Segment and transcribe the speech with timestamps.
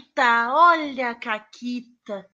[0.00, 2.26] Caquita, olha a Caquita.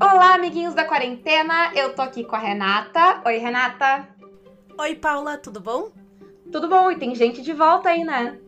[0.00, 1.72] Olá, amiguinhos da quarentena.
[1.74, 3.22] Eu tô aqui com a Renata.
[3.24, 4.08] Oi, Renata.
[4.78, 5.92] Oi, Paula, tudo bom?
[6.50, 6.90] Tudo bom?
[6.90, 8.40] E tem gente de volta aí, né?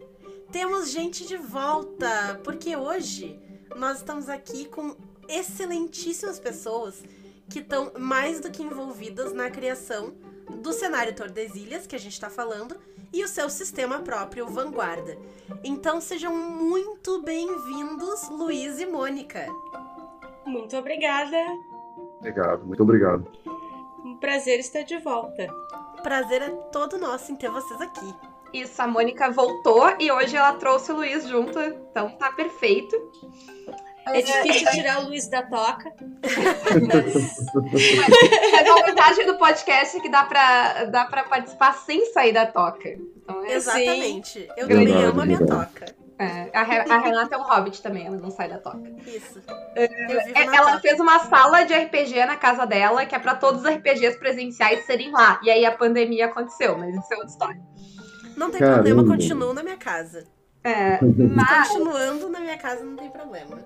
[0.51, 3.41] Temos gente de volta, porque hoje
[3.77, 4.97] nós estamos aqui com
[5.29, 7.05] excelentíssimas pessoas
[7.49, 10.17] que estão mais do que envolvidas na criação
[10.49, 12.77] do cenário Tordesilhas, que a gente está falando,
[13.13, 15.17] e o seu sistema próprio, Vanguarda.
[15.63, 19.47] Então sejam muito bem-vindos, Luiz e Mônica.
[20.45, 21.37] Muito obrigada.
[22.19, 23.31] Obrigado, muito obrigado.
[24.05, 25.49] Um prazer estar de volta.
[26.03, 28.15] Prazer é todo nosso em ter vocês aqui.
[28.53, 32.97] Isso, a Mônica voltou e hoje ela trouxe o Luiz junto, então tá perfeito.
[34.07, 35.93] É difícil tirar o Luiz da toca.
[37.63, 42.47] Mas a vantagem do podcast é que dá pra, dá pra participar sem sair da
[42.47, 42.89] toca.
[42.89, 44.49] Então, é Exatamente.
[44.57, 45.87] Eu também amo a minha toca.
[46.19, 48.81] É, a, Re- a Renata é um hobbit também, ela não sai da toca.
[49.07, 49.39] Isso.
[49.75, 50.81] É, Ela toca.
[50.81, 54.87] fez uma sala de RPG na casa dela, que é pra todos os RPGs presenciais
[54.87, 55.39] serem lá.
[55.43, 57.61] E aí a pandemia aconteceu, mas isso é outra história.
[58.35, 58.77] Não tem Caramba.
[58.83, 60.25] problema, continuo na minha casa.
[60.65, 63.59] É, mas, Continuando na minha casa, não tem problema.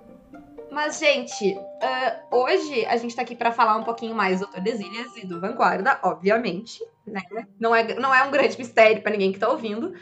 [0.71, 5.17] Mas, gente, ah, hoje a gente tá aqui pra falar um pouquinho mais do Tordesilhas
[5.17, 6.81] e do Vanguarda, obviamente.
[7.07, 7.21] Né?
[7.59, 9.93] Não, é, não é um grande mistério pra ninguém que tá ouvindo.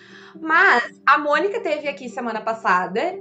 [0.40, 3.18] Mas a Mônica teve aqui semana passada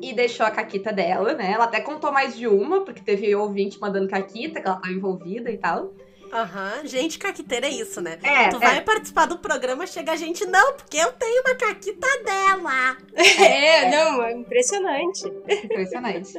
[0.00, 1.52] e deixou a caquita dela, né?
[1.52, 5.50] Ela até contou mais de uma, porque teve ouvinte mandando caquita, que ela tava envolvida
[5.50, 5.92] e tal.
[6.32, 6.80] Aham.
[6.84, 8.18] Gente, caquiteira é isso, né?
[8.22, 8.60] É, tu é.
[8.60, 12.96] vai participar do programa, chega a gente, não, porque eu tenho uma caquita dela.
[13.40, 15.26] É, não, é impressionante.
[15.48, 16.32] Impressionante.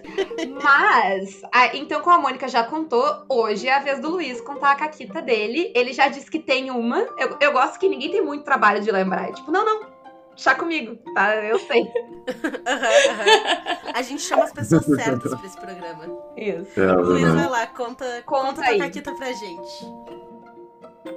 [0.61, 4.72] Mas, a- então, como a Mônica já contou, hoje é a vez do Luiz contar
[4.72, 5.72] a caquita dele.
[5.75, 7.00] Ele já disse que tem uma.
[7.17, 9.30] Eu, eu gosto que ninguém tem muito trabalho de lembrar.
[9.30, 9.81] É tipo, não, não,
[10.36, 11.36] chá comigo, tá?
[11.36, 11.84] Eu sei.
[12.68, 13.92] Aham, aham.
[13.96, 16.06] A gente chama as pessoas certas pra esse programa.
[16.38, 16.80] Isso.
[16.80, 18.78] É, Luiz, vai lá, conta, Conta conta, aí.
[18.78, 19.86] tua caquita pra gente.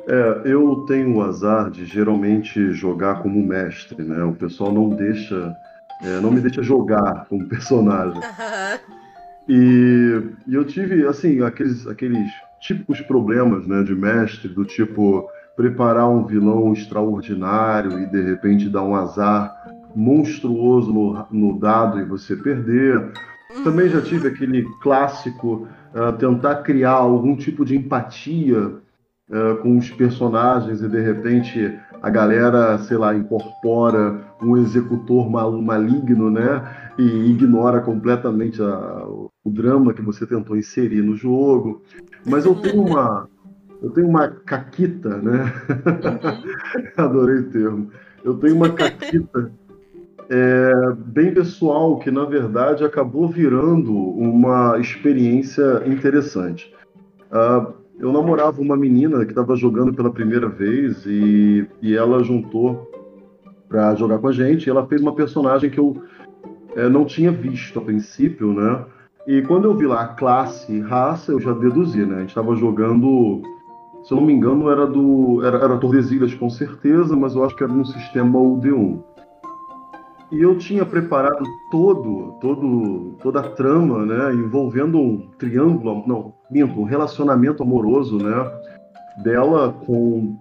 [0.06, 4.24] É, eu tenho o azar de geralmente jogar como mestre, né?
[4.24, 5.54] O pessoal não deixa,
[6.02, 8.22] é, não me deixa jogar como personagem.
[8.22, 8.80] Aham.
[9.46, 16.08] E, e eu tive, assim, aqueles, aqueles típicos problemas, né, de mestre, do tipo preparar
[16.08, 19.54] um vilão extraordinário e de repente dar um azar
[19.94, 23.12] monstruoso no, no dado e você perder.
[23.62, 28.72] Também já tive aquele clássico ah, tentar criar algum tipo de empatia
[29.30, 35.62] ah, com os personagens e de repente a galera, sei lá, incorpora um executor mal-
[35.62, 36.62] maligno, né?
[36.98, 41.82] E ignora completamente a- o drama que você tentou inserir no jogo.
[42.26, 43.26] Mas eu tenho uma,
[43.84, 45.52] eu tenho uma caquita, né?
[46.96, 47.90] Adorei o termo.
[48.24, 49.52] Eu tenho uma caquita
[50.30, 56.74] é, bem pessoal que, na verdade, acabou virando uma experiência interessante.
[57.30, 57.66] Ah,
[57.98, 62.90] eu namorava uma menina que estava jogando pela primeira vez e, e ela juntou
[63.68, 64.66] para jogar com a gente.
[64.66, 66.02] E ela fez uma personagem que eu
[66.74, 68.82] é, não tinha visto a princípio, né?
[69.26, 72.16] E quando eu vi lá a classe e raça, eu já deduzi, né?
[72.16, 73.42] A gente estava jogando,
[74.04, 75.42] se eu não me engano, era do.
[75.44, 79.02] Era, era Tordesilhas com certeza, mas eu acho que era no sistema UD1.
[80.30, 84.34] E eu tinha preparado todo, todo, toda a trama, né?
[84.34, 88.52] Envolvendo um triângulo, não, minto, um relacionamento amoroso, né?
[89.22, 90.36] Dela com,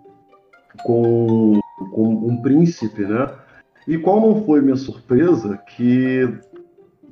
[0.83, 1.59] com,
[1.91, 3.29] com um príncipe, né?
[3.87, 6.27] E qual não foi minha surpresa que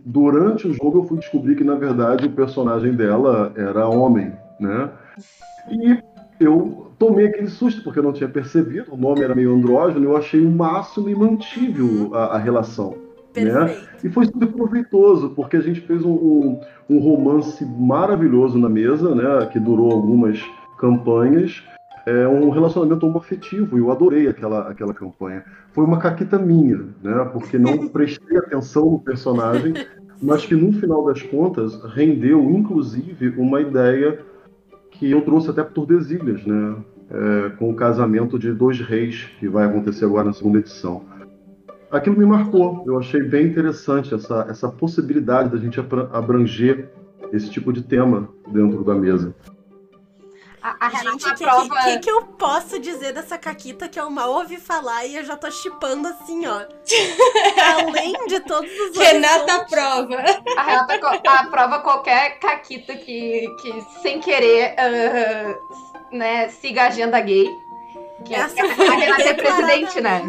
[0.05, 4.89] durante o jogo eu fui descobrir que na verdade o personagem dela era homem, né?
[5.69, 6.10] E
[6.41, 10.17] eu tomei aquele susto porque eu não tinha percebido, o nome era meio andrógeno, eu
[10.17, 12.95] achei o máximo e mantive a, a relação.
[13.33, 13.89] Perfeito.
[14.03, 16.59] E foi super proveitoso, porque a gente fez um, um,
[16.89, 19.45] um romance maravilhoso na mesa, né?
[19.51, 20.39] Que durou algumas
[20.77, 21.63] campanhas.
[22.05, 25.45] É um relacionamento homoafetivo, e eu adorei aquela, aquela campanha.
[25.71, 27.29] Foi uma caquita minha, né?
[27.31, 29.73] Porque não prestei atenção no personagem,
[30.21, 34.19] mas que no final das contas rendeu, inclusive, uma ideia
[35.01, 36.75] que eu trouxe até para Tordesilhas, né?
[37.09, 41.01] É, com o casamento de dois reis, que vai acontecer agora na segunda edição
[41.91, 42.83] aquilo me marcou.
[42.87, 46.89] Eu achei bem interessante essa, essa possibilidade da gente abra- abranger
[47.33, 49.35] esse tipo de tema dentro da mesa.
[50.61, 51.75] A, a Gente, o que, aprova.
[51.81, 55.23] que, que que eu posso dizer dessa caquita que eu mal ouvi falar e eu
[55.25, 56.61] já tô chipando assim, ó.
[57.87, 59.69] Além de todos os Renata horizontes.
[59.69, 60.23] prova.
[60.57, 65.55] A Renata aprova qualquer caquita que, que sem querer, ah,
[66.11, 67.49] né, siga a agenda gay.
[68.25, 70.21] Que Essa a foi Renata é presidente, né?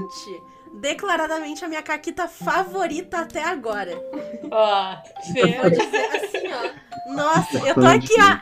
[0.74, 3.92] declaradamente a minha caquita favorita até agora.
[4.50, 4.94] Ó,
[5.34, 5.70] Vou Fê.
[5.70, 7.12] dizer assim, ó.
[7.12, 8.38] Nossa, eu tô aqui, ó.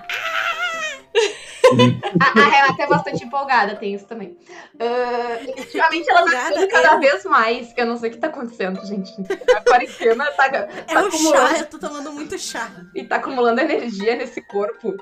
[2.20, 4.36] A, a Renata é bastante empolgada, tem isso também.
[4.78, 6.98] Ah, ultimamente ela tá ficando cada é.
[6.98, 7.74] vez mais.
[7.76, 9.12] Eu não sei o que tá acontecendo, gente.
[9.56, 12.70] A quarentena tá, É tá acumulando, chá, eu tô tomando muito chá.
[12.94, 14.96] e tá acumulando energia nesse corpo.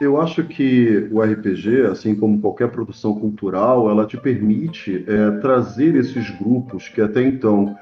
[0.00, 5.94] Eu acho que o RPG, assim como qualquer produção cultural, ela te permite é, trazer
[5.94, 7.76] esses grupos que até então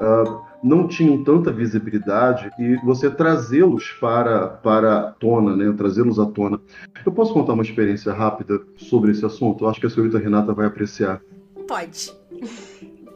[0.00, 5.72] ah, não tinham tanta visibilidade e você trazê-los para, para a tona, né?
[5.76, 6.60] trazê-los à tona.
[7.04, 9.64] Eu posso contar uma experiência rápida sobre esse assunto?
[9.64, 11.20] Eu acho que a senhorita Renata vai apreciar.
[11.66, 12.12] Pode.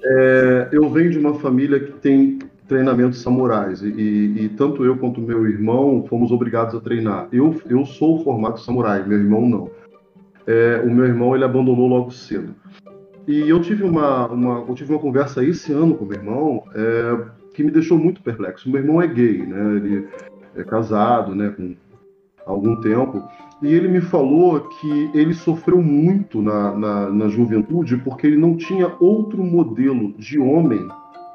[0.04, 2.38] É, eu venho de uma família que tem
[2.68, 7.28] treinamentos samurais e, e- e tanto eu quanto meu irmão fomos obrigados a treinar.
[7.32, 9.70] Eu, eu sou formado samurai, meu irmão não.
[10.46, 12.54] É, o meu irmão ele abandonou logo cedo.
[13.26, 17.18] E eu tive uma, uma, eu tive uma conversa esse ano com meu irmão é,
[17.54, 18.70] que me deixou muito perplexo.
[18.70, 19.76] Meu irmão é gay, né?
[19.76, 20.08] Ele
[20.54, 21.50] é casado, né?
[21.50, 21.74] Com
[22.46, 23.22] algum tempo.
[23.62, 28.56] E ele me falou que ele sofreu muito na, na, na juventude porque ele não
[28.56, 30.86] tinha outro modelo de homem,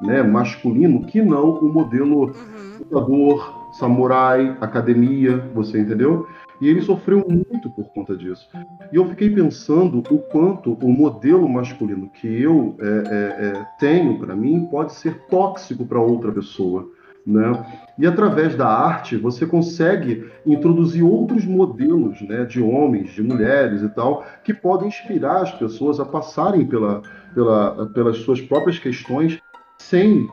[0.01, 2.77] né, masculino, que não o modelo Uhum.
[2.79, 6.27] lutador, samurai, academia, você entendeu?
[6.61, 8.47] E ele sofreu muito por conta disso.
[8.93, 14.19] E eu fiquei pensando o quanto o modelo masculino que eu é, é, é, tenho
[14.19, 16.87] para mim pode ser tóxico para outra pessoa.
[17.25, 17.65] Né?
[17.97, 23.89] E através da arte você consegue introduzir outros modelos né, de homens, de mulheres e
[23.89, 27.01] tal, que podem inspirar as pessoas a passarem pela,
[27.33, 29.39] pela, pelas suas próprias questões
[29.79, 30.27] sem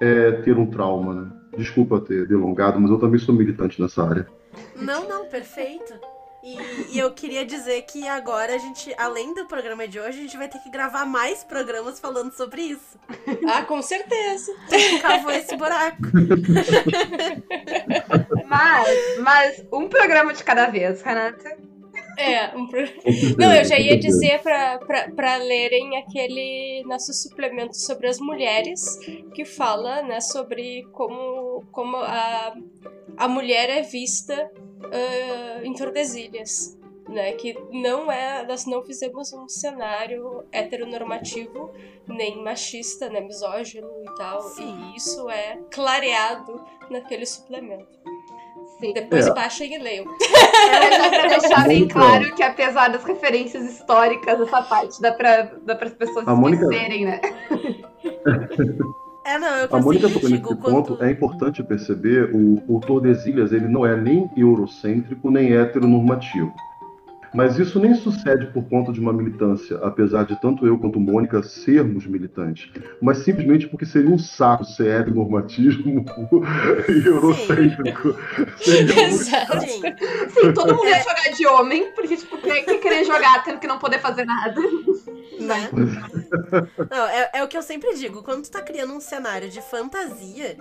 [0.00, 1.14] é, ter um trauma.
[1.14, 1.30] Né?
[1.58, 4.26] Desculpa ter delongado, mas eu também sou militante nessa área.
[4.76, 5.98] Não, não, perfeito.
[6.42, 6.58] E,
[6.90, 10.36] e eu queria dizer que agora a gente, além do programa de hoje, a gente
[10.36, 12.98] vai ter que gravar mais programas falando sobre isso.
[13.48, 14.54] Ah, com certeza.
[14.68, 16.02] Tu cavou esse buraco.
[18.46, 21.56] Mas, mas um programa de cada vez, Renata.
[22.16, 22.80] É, um pro-
[23.38, 28.98] Não, eu já ia dizer pra lerem aquele nosso suplemento sobre as mulheres,
[29.34, 32.54] que fala, né, sobre como, como a,
[33.16, 34.50] a mulher é vista
[34.92, 36.76] ah, em Tordesilhas.
[37.06, 41.70] Né, que não é, nós não fizemos um cenário heteronormativo,
[42.08, 44.74] nem machista, né, misógino e tal, Sim.
[44.94, 47.86] e isso é clareado naquele suplemento.
[48.80, 48.92] Sim.
[48.92, 49.32] Depois É.
[49.34, 50.04] baixem e leiam.
[50.10, 55.50] É só pra deixar bem claro que apesar das referências históricas, essa parte dá pra,
[55.64, 57.20] dá para as pessoas A Mônica- esquecerem, né?
[59.26, 60.60] É, não, eu A Mônica tocou nesse quando...
[60.60, 66.52] ponto, é importante perceber, o, o Tordesilhas ele não é nem eurocêntrico, nem heteronormativo.
[67.34, 71.42] Mas isso nem sucede por conta de uma militância, apesar de tanto eu quanto Mônica
[71.42, 72.70] sermos militantes,
[73.02, 76.04] mas simplesmente porque seria um saco ser heteronormatismo
[76.88, 78.16] e eurocêntrico.
[78.60, 79.60] Exato.
[79.60, 79.82] Sim,
[80.28, 83.66] Sim, todo mundo ia jogar de homem, porque, tipo, quem que querer jogar tendo que
[83.66, 84.60] não poder fazer nada?
[85.40, 85.70] né?
[86.90, 88.22] Não, é, é o que eu sempre digo.
[88.22, 90.56] Quando tu tá criando um cenário de fantasia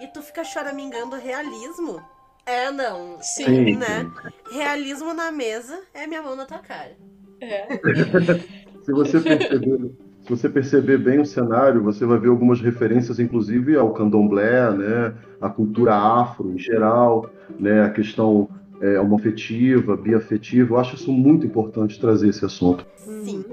[0.00, 2.00] e tu fica choramingando realismo,
[2.46, 3.18] é não.
[3.20, 3.44] Sim.
[3.44, 4.10] Sim, né?
[4.48, 4.56] sim.
[4.56, 6.96] Realismo na mesa é minha mão na tua cara.
[7.40, 7.66] É.
[8.82, 9.92] Se você perceber,
[10.22, 15.14] se você perceber bem o cenário, você vai ver algumas referências, inclusive ao candomblé, né,
[15.40, 17.30] a cultura afro em geral,
[17.60, 18.48] né, a questão
[18.80, 20.74] é, homoafetiva, biafetiva.
[20.74, 22.84] Eu acho isso muito importante trazer esse assunto.
[22.96, 23.44] Sim.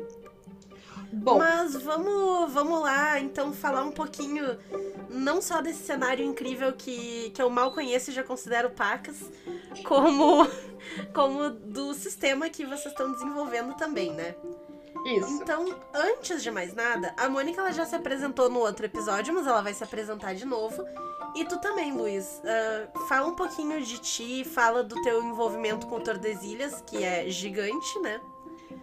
[1.21, 4.57] Bom, Mas vamos, vamos lá, então, falar um pouquinho,
[5.09, 9.17] não só desse cenário incrível que, que eu mal conheço e já considero pacas,
[9.85, 10.47] como,
[11.13, 14.35] como do sistema que vocês estão desenvolvendo também, né?
[15.05, 15.29] isso.
[15.29, 19.47] Então, antes de mais nada, a Mônica ela já se apresentou no outro episódio, mas
[19.47, 20.83] ela vai se apresentar de novo.
[21.35, 22.41] E tu também, Luiz.
[22.43, 27.29] Ah, fala um pouquinho de ti, fala do teu envolvimento com o Tordesilhas, que é
[27.29, 28.19] gigante, né?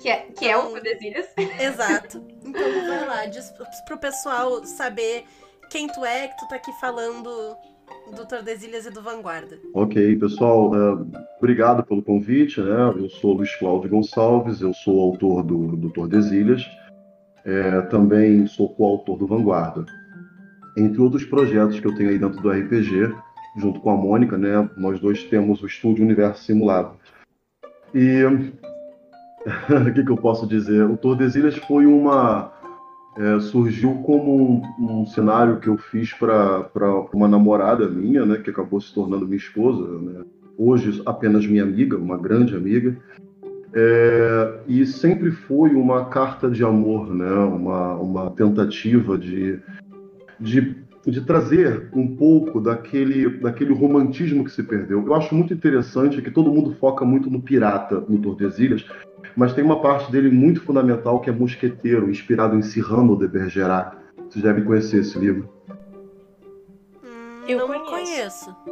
[0.00, 1.26] Que é, que é o Tordesilhas.
[1.60, 2.22] Exato.
[2.44, 3.52] Então vai lá, diz
[3.86, 5.24] pro pessoal saber
[5.70, 7.56] quem tu é, que tu tá aqui falando
[8.14, 9.58] do Tordesilhas e do Vanguarda.
[9.74, 11.04] Ok, pessoal, é,
[11.38, 12.60] obrigado pelo convite.
[12.60, 12.94] Né?
[12.96, 16.64] Eu sou Luiz Cláudio Gonçalves, eu sou autor do, do Tordesilhas,
[17.44, 19.84] é, também sou coautor do Vanguarda.
[20.76, 23.14] Entre outros projetos que eu tenho aí dentro do RPG,
[23.56, 24.68] junto com a Mônica, né?
[24.76, 26.96] nós dois temos o Estúdio Universo Simulado.
[27.94, 28.22] E
[29.88, 30.84] o que, que eu posso dizer?
[30.84, 32.52] O Tordesilhas foi uma.
[33.16, 36.68] é, surgiu como um, um cenário que eu fiz para
[37.12, 40.24] uma namorada minha, né, que acabou se tornando minha esposa, né?
[40.58, 42.96] hoje apenas minha amiga, uma grande amiga.
[43.72, 47.30] É, e sempre foi uma carta de amor, né?
[47.30, 49.60] uma, uma tentativa de,
[50.40, 50.76] de,
[51.06, 55.04] de trazer um pouco daquele, daquele romantismo que se perdeu.
[55.06, 58.82] Eu acho muito interessante que todo mundo foca muito no pirata, no Tordesilhas,
[59.34, 63.96] mas tem uma parte dele muito fundamental que é Mosqueteiro, inspirado em Cyrano de Bergerac.
[64.28, 65.48] Vocês devem conhecer esse livro.
[67.48, 68.54] Eu não conheço.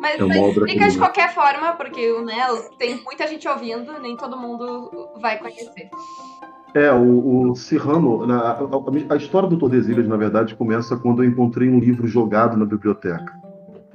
[0.00, 2.44] Mas, É mas explica de qualquer forma, porque né,
[2.76, 4.90] tem muita gente ouvindo, nem todo mundo
[5.20, 5.90] vai conhecer.
[6.74, 11.22] É, o, o Cyrano, na- a, a- a história do Tordesilhas, na verdade, começa quando
[11.22, 13.32] eu encontrei um livro jogado na biblioteca.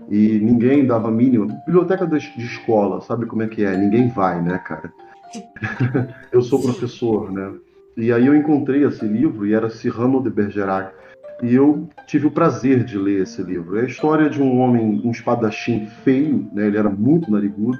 [0.09, 1.47] E ninguém dava mínima.
[1.65, 3.75] Biblioteca de, de escola, sabe como é que é?
[3.75, 4.91] Ninguém vai, né, cara?
[6.31, 7.53] eu sou professor, né?
[7.97, 10.93] E aí eu encontrei esse livro e era Cyrano de Bergerac.
[11.43, 13.77] E eu tive o prazer de ler esse livro.
[13.77, 16.67] É a história de um homem, um espadachim feio, né?
[16.67, 17.77] Ele era muito narigudo,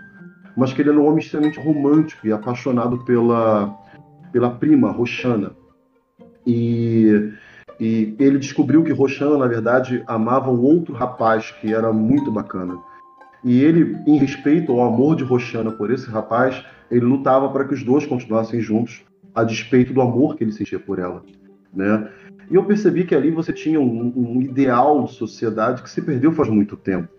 [0.55, 3.75] mas que ele era um homem extremamente romântico e apaixonado pela,
[4.31, 5.51] pela prima, Roxana.
[6.45, 7.31] E,
[7.79, 12.77] e ele descobriu que Roxana, na verdade, amava um outro rapaz que era muito bacana.
[13.43, 17.73] E ele, em respeito ao amor de Roxana por esse rapaz, ele lutava para que
[17.73, 19.03] os dois continuassem juntos,
[19.33, 21.23] a despeito do amor que ele sentia por ela,
[21.73, 22.09] né?
[22.49, 26.31] E eu percebi que ali você tinha um, um ideal de sociedade que se perdeu
[26.31, 27.09] faz muito tempo,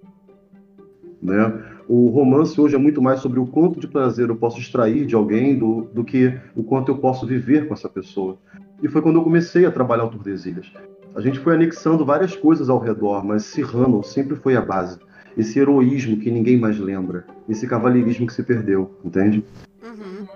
[1.23, 1.63] né?
[1.87, 5.15] O romance hoje é muito mais sobre o quanto de prazer eu posso extrair de
[5.15, 8.39] alguém do, do que o quanto eu posso viver com essa pessoa.
[8.83, 10.71] E foi quando eu comecei a trabalhar o Tordesilhas.
[11.15, 15.01] A gente foi anexando várias coisas ao redor, mas Cyrano sempre foi a base.
[15.37, 17.27] Esse heroísmo que ninguém mais lembra.
[17.49, 19.45] Esse cavalheirismo que se perdeu, entende?
[19.83, 20.27] Uhum.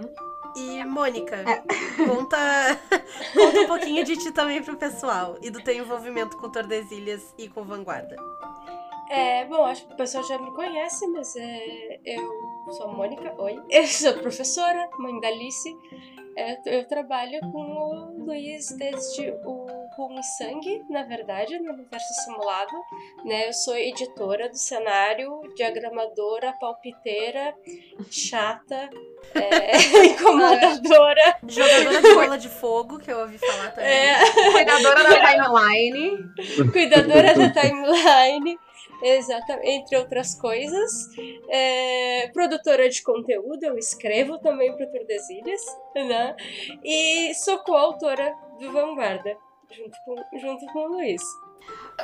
[0.57, 1.63] E, Mônica, É.
[2.05, 2.37] conta,
[3.33, 7.49] conta um pouquinho de ti também pro pessoal e do teu envolvimento com Tordesilhas e
[7.49, 8.17] com Vanguarda.
[9.09, 13.35] É, bom, acho que o pessoal já me conhece, mas é, eu sou a Mônica,
[13.39, 13.61] oi.
[13.71, 15.77] Eu sou professora, mãe da Alice.
[16.37, 22.13] É, eu trabalho com o Luiz desde o Rum e Sangue, na verdade, no universo
[22.25, 22.73] simulado.
[23.25, 23.49] Né?
[23.49, 27.55] Eu sou editora do cenário, diagramadora, palpiteira,
[28.11, 28.89] chata,
[29.35, 29.77] é,
[30.09, 31.37] incomodadora.
[31.47, 33.91] Jogadora de bola de fogo, que eu ouvi falar também.
[33.91, 34.19] É,
[34.53, 36.19] Cuidadora da timeline.
[36.73, 38.59] cuidadora da timeline,
[39.03, 40.91] exatamente, entre outras coisas.
[41.49, 45.61] É, produtora de conteúdo, eu escrevo também para Tordesilhas,
[45.95, 46.35] né?
[46.85, 49.37] E sou coautora do Vanguarda,
[49.71, 51.23] junto com, junto com o Luiz.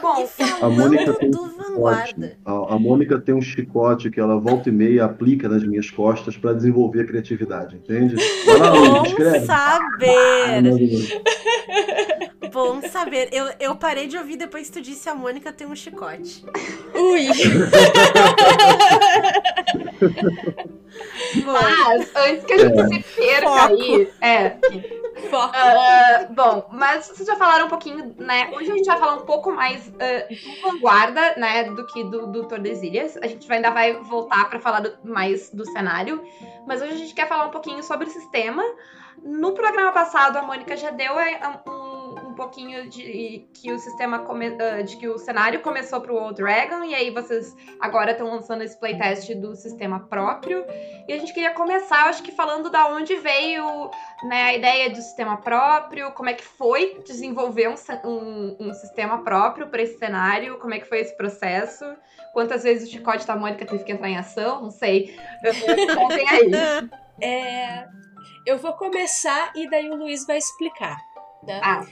[0.01, 0.25] Bom,
[0.63, 2.07] A Mônica falando tem do um Vanguarda.
[2.07, 2.39] chicote.
[2.45, 6.37] A, a Mônica tem um chicote que ela volta e meia aplica nas minhas costas
[6.37, 8.15] para desenvolver a criatividade, entende?
[8.47, 9.37] Vai lá, Luiz, Bom escreve.
[9.39, 10.63] Ah, saber!
[10.63, 11.09] Deus.
[12.53, 13.29] Bom saber.
[13.33, 16.45] Eu, eu parei de ouvir depois que tu disse a Mônica tem um chicote.
[16.95, 17.29] Ui!
[21.45, 23.75] Bom, mas antes que a gente se perca Foco.
[23.75, 24.13] aí.
[24.21, 24.57] É.
[25.31, 25.53] Foco.
[25.55, 28.51] ah, bom, mas vocês já falaram um pouquinho, né?
[28.53, 31.65] Hoje a gente vai falar um pouco mais ah, do Vanguarda, né?
[31.65, 33.17] Do que do, do Tordesilhas.
[33.19, 36.23] A gente ainda vai voltar para falar do- mais do cenário.
[36.67, 38.63] Mas hoje a gente quer falar um pouquinho sobre o sistema.
[39.23, 41.88] No programa passado, a Mônica já deu é, um
[42.39, 46.85] pouquinho de que o sistema come- ah, de que o cenário começou pro Old Dragon,
[46.85, 50.65] e aí vocês agora estão lançando esse playtest do sistema próprio.
[51.07, 53.91] E a gente queria começar, acho que falando da onde veio
[54.25, 57.75] né, a ideia do sistema próprio, como é que foi desenvolver um,
[58.09, 61.85] um- um sistema próprio para esse cenário, como é que foi esse processo,
[62.33, 65.15] quantas vezes o chicote da Mônica teve que entrar em ação, não sei.
[65.95, 66.51] Contem aí.
[67.21, 67.87] É,
[68.47, 70.97] eu vou começar e daí o Luiz vai explicar.
[71.43, 71.61] Né?
[71.63, 71.85] Ah.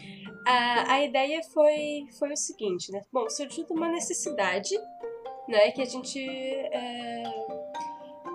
[0.47, 3.03] A, a ideia foi, foi o seguinte, né?
[3.13, 4.71] Bom, surgiu de uma necessidade,
[5.49, 5.73] né?
[5.73, 7.23] Que a gente é,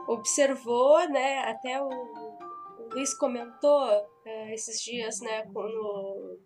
[0.07, 1.39] observou, né?
[1.39, 3.89] Até o, o Luiz comentou
[4.25, 5.45] é, esses dias, né?
[5.55, 6.37] No,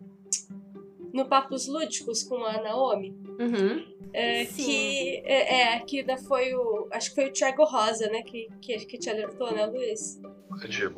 [1.12, 3.10] no Papos Lúdicos com a Naomi.
[3.40, 3.96] Uhum.
[4.12, 6.88] É, que é, é, que da foi o.
[6.92, 8.22] Acho que foi o Thiago Rosa, né?
[8.22, 10.20] Que, que, que te alertou, né, Luiz?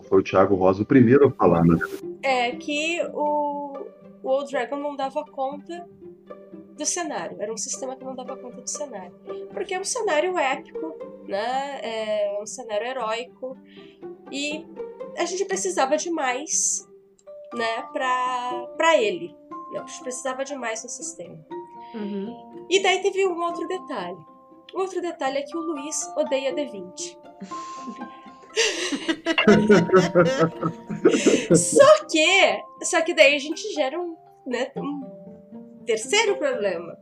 [0.08, 1.76] Foi o Thiago Rosa o primeiro a falar, né?
[2.22, 3.67] É que o,
[4.22, 5.88] o Old Dragon não dava conta
[6.76, 7.40] do cenário.
[7.40, 9.14] Era um sistema que não dava conta do cenário.
[9.52, 10.94] Porque é um cenário épico,
[11.26, 11.80] né?
[11.82, 13.56] É um cenário heróico.
[14.30, 14.66] E
[15.16, 16.87] a gente precisava de mais,
[17.52, 17.82] né?
[17.92, 19.34] Pra, pra ele.
[19.72, 19.80] Né?
[19.80, 21.38] A gente precisava de mais no sistema.
[21.94, 22.66] Uhum.
[22.70, 24.18] E daí teve um outro detalhe.
[24.75, 27.16] Um outro detalhe é que o Luiz odeia D20.
[31.54, 36.96] Só que, só que daí a gente gera um, né, um terceiro problema,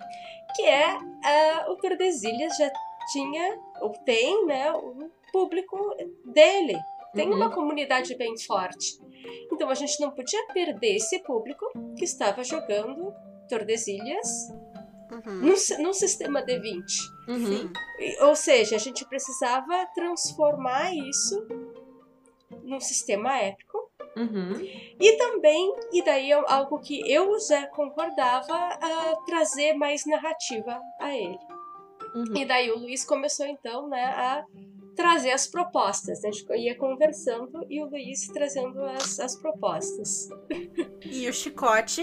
[0.54, 2.70] que é ah, o Tordesilhas já
[3.12, 5.76] tinha ou tem, né, um público
[6.24, 6.76] dele.
[7.14, 7.36] Tem Uhum.
[7.36, 8.98] uma comunidade bem forte.
[9.52, 11.64] Então a gente não podia perder esse público
[11.96, 13.12] que estava jogando
[13.48, 14.28] Tordesilhas
[15.10, 15.34] Uhum.
[15.40, 16.82] num, num sistema D20.
[17.28, 17.72] Uhum.
[18.00, 21.46] E- Ou seja, a gente precisava transformar isso
[22.64, 23.75] num sistema épico.
[24.16, 24.52] Uhum.
[24.98, 31.14] E também, e daí é algo que eu já concordava, a trazer mais narrativa a
[31.14, 31.38] ele.
[32.14, 32.36] Uhum.
[32.36, 34.42] E daí o Luiz começou então, né, a
[34.96, 36.24] trazer as propostas.
[36.24, 40.30] A gente ia conversando e o Luiz trazendo as, as propostas.
[41.04, 42.00] E o chicote.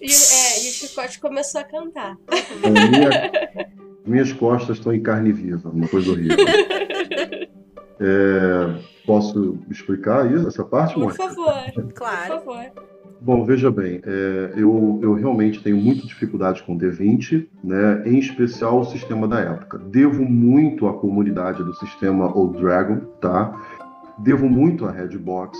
[0.00, 2.16] E, o- é, e o Chicote começou a cantar.
[2.62, 3.70] A minha-
[4.06, 6.36] minhas costas estão em carne viva, uma coisa horrível.
[7.98, 11.22] É, posso explicar isso, essa parte, Por Mônica?
[11.28, 12.40] favor, por Claro.
[12.40, 12.64] favor.
[13.18, 18.80] Bom, veja bem, é, eu, eu realmente tenho muita dificuldade com D20, né, em especial
[18.80, 19.78] o sistema da época.
[19.78, 23.58] Devo muito à comunidade do sistema Old Dragon, tá?
[24.18, 25.58] Devo muito à Redbox.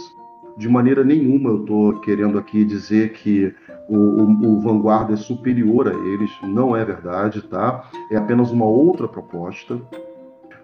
[0.58, 3.54] De maneira nenhuma eu estou querendo aqui dizer que
[3.88, 7.84] o, o, o Vanguarda é superior a eles, não é verdade, tá?
[8.10, 9.78] É apenas uma outra proposta.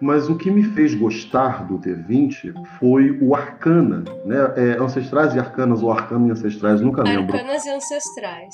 [0.03, 4.35] Mas o que me fez gostar do D20 foi o Arcana, né?
[4.57, 7.33] É, ancestrais e Arcanas, ou Arcana e Ancestrais, nunca lembro.
[7.33, 8.53] Arcanas e ancestrais.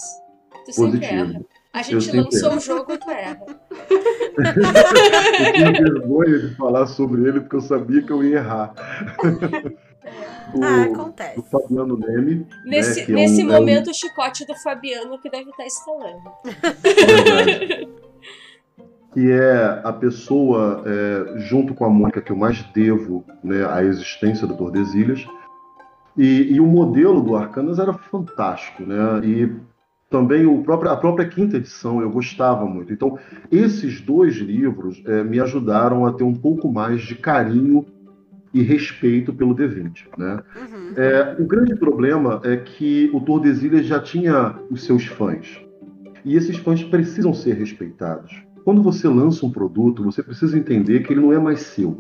[0.65, 1.25] Tu sempre erra.
[1.25, 1.45] Positivo.
[1.73, 2.57] A gente lançou erro.
[2.57, 3.39] um jogo, tu erra.
[5.39, 8.73] Eu tinha vergonha de falar sobre ele porque eu sabia que eu ia errar.
[10.53, 11.41] o, Ah, o acontece.
[11.51, 15.19] Fabiano Neme, Nesse, né, que é um- nesse é um- momento, o chicote do Fabiano
[15.19, 16.31] que deve estar instalando.
[16.45, 17.87] verdade,
[19.13, 23.83] que é a pessoa, é, junto com a Mônica, que eu mais devo né, à
[23.83, 25.25] existência do Tordesilhas.
[26.17, 29.21] E, e o modelo do Arcanas era fantástico, né?
[29.23, 29.55] E
[30.09, 32.91] também o próprio, a própria quinta edição eu gostava muito.
[32.91, 33.17] Então,
[33.51, 37.85] esses dois livros é, me ajudaram a ter um pouco mais de carinho
[38.53, 40.41] e respeito pelo D20, né?
[40.55, 40.93] Uhum.
[40.97, 45.61] É, o grande problema é que o Tordesilhas já tinha os seus fãs.
[46.25, 48.43] E esses fãs precisam ser respeitados.
[48.63, 51.97] Quando você lança um produto, você precisa entender que ele não é mais seu.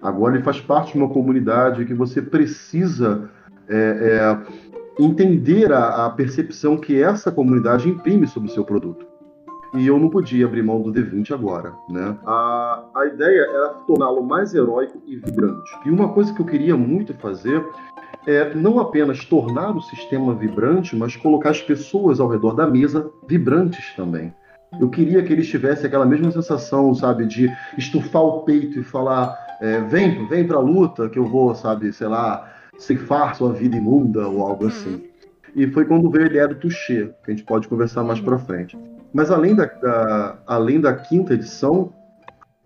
[0.00, 3.30] Agora ele faz parte de uma comunidade que você precisa
[3.68, 9.06] é, é, entender a, a percepção que essa comunidade imprime sobre o seu produto.
[9.74, 12.16] E eu não podia abrir mão do D20 agora, né?
[12.24, 15.70] A, a ideia era torná-lo mais heróico e vibrante.
[15.84, 17.64] E uma coisa que eu queria muito fazer
[18.26, 23.10] é não apenas tornar o sistema vibrante, mas colocar as pessoas ao redor da mesa
[23.26, 24.32] vibrantes também.
[24.80, 29.36] Eu queria que eles tivessem aquela mesma sensação, sabe, de estufar o peito e falar:
[29.60, 34.28] é, vem, vem pra luta, que eu vou, sabe, sei lá, ceifar sua vida imunda
[34.28, 35.02] ou algo assim.
[35.54, 38.38] E foi quando veio a ideia do Touché, que a gente pode conversar mais pra
[38.38, 38.76] frente.
[39.14, 41.92] Mas além da, da- além da quinta edição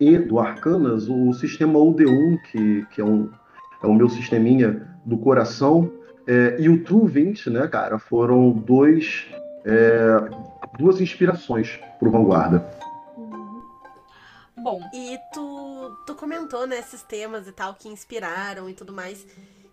[0.00, 3.30] e do Arcanas, o sistema UD1, que, que é, um,
[3.82, 5.92] é o meu sisteminha do coração,
[6.26, 9.26] é, e o True 20, né, cara, foram dois,
[9.64, 10.28] é,
[10.78, 12.70] duas inspirações pro Vanguarda.
[14.56, 19.26] Bom, E tu, tu comentou, né, esses temas e tal que inspiraram e tudo mais.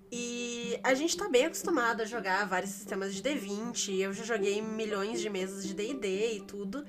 [0.09, 3.99] E a gente tá bem acostumado a jogar vários sistemas de D20.
[3.99, 6.85] Eu já joguei milhões de mesas de DD e tudo.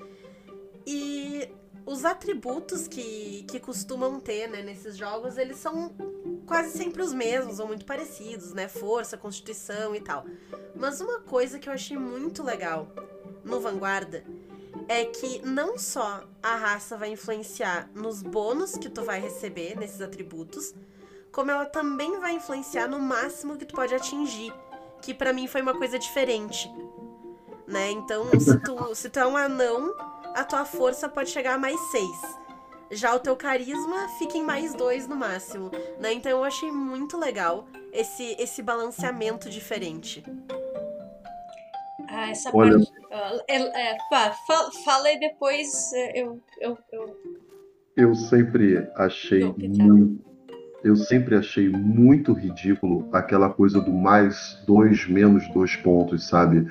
[0.87, 1.49] E
[1.85, 5.93] os atributos que, que costumam ter, né, nesses jogos, eles são
[6.47, 8.69] quase sempre os mesmos, ou muito parecidos, né?
[8.69, 10.25] Força, constituição e tal.
[10.77, 12.89] Mas uma coisa que eu achei muito legal
[13.49, 14.23] no Vanguarda
[14.87, 20.01] é que não só a raça vai influenciar nos bônus que tu vai receber nesses
[20.01, 20.75] atributos,
[21.33, 24.53] como ela também vai influenciar no máximo que tu pode atingir,
[25.03, 26.71] que pra mim foi uma coisa diferente.
[27.67, 27.91] Né?
[27.91, 29.95] Então, se tu, se tu é um anão,
[30.35, 32.09] a tua força pode chegar a mais 6.
[32.91, 35.71] Já o teu carisma fica em mais 2 no máximo.
[35.99, 36.15] Né?
[36.15, 40.25] Então eu achei muito legal esse, esse balanceamento diferente.
[42.19, 42.93] Ah, essa Olha- parte.
[43.13, 43.57] ah, é,
[43.93, 47.17] é, pá, fa- fala e depois é, eu, eu, eu.
[47.97, 50.19] Eu sempre achei muito.
[50.83, 56.67] Eu sempre achei muito ridículo aquela coisa do mais dois, menos dois pontos, sabe?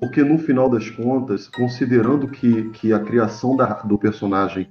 [0.00, 4.68] Porque no final das contas, considerando que, que a criação da- do personagem,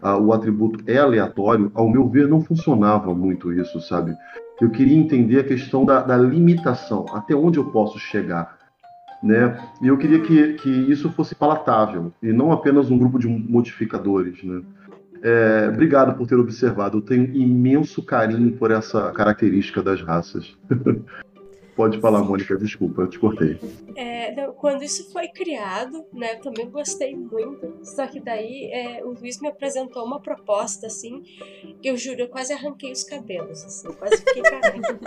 [0.00, 4.16] ah, o atributo é aleatório, ao meu ver, não funcionava muito isso, sabe?
[4.60, 8.61] Eu queria entender a questão da, da limitação, até onde eu posso chegar.
[9.22, 9.56] Né?
[9.80, 14.42] E eu queria que, que isso fosse palatável, e não apenas um grupo de modificadores,
[14.42, 14.62] né?
[15.24, 16.98] É, obrigado por ter observado.
[16.98, 20.56] Eu tenho imenso carinho por essa característica das raças.
[21.74, 23.58] Pode falar, Mônica, desculpa, eu te cortei.
[23.96, 27.78] É, não, quando isso foi criado, né, eu também gostei muito.
[27.82, 31.22] Só que daí é, o Luiz me apresentou uma proposta, assim,
[31.80, 35.00] que eu juro, eu quase arranquei os cabelos, assim, eu quase fiquei careca.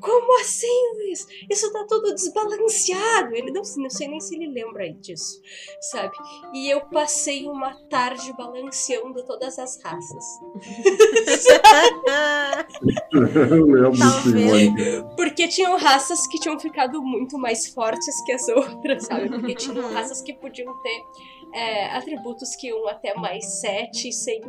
[0.00, 1.26] Como assim, Luiz?
[1.48, 3.36] Isso tá tudo desbalanceado.
[3.36, 5.40] Ele não, não sei nem se ele lembra disso,
[5.80, 6.16] sabe?
[6.52, 10.24] E eu passei uma tarde balanceando todas as raças.
[13.12, 14.44] Eu lembro Talvez.
[14.44, 14.91] Mônica.
[15.16, 19.28] Porque tinham raças que tinham ficado muito mais fortes que as outras, sabe?
[19.28, 19.92] Porque tinham Uhum.
[19.94, 21.04] raças que podiam ter
[21.52, 24.40] é, atributos que iam até mais 7 sem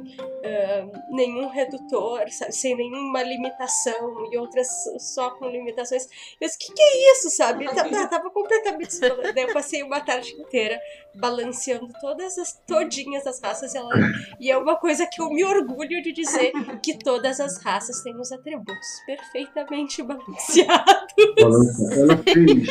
[0.46, 2.52] ah, nenhum redutor, sabe?
[2.54, 4.68] Sem nenhuma limitação, e outras
[5.00, 6.04] só com limitações.
[6.40, 7.66] Eu disse, que que é isso, sabe?
[7.66, 9.34] Tava, tava completamente desbalanceado.
[9.34, 10.80] Daí eu passei uma tarde inteira
[11.16, 13.94] balanceando todas as todinhas as raças e, ela-
[14.40, 18.20] e é uma coisa que eu me orgulho de dizer que todas as raças têm
[18.20, 21.14] os atributos perfeitamente balanceados.
[21.38, 22.68] Ela fez.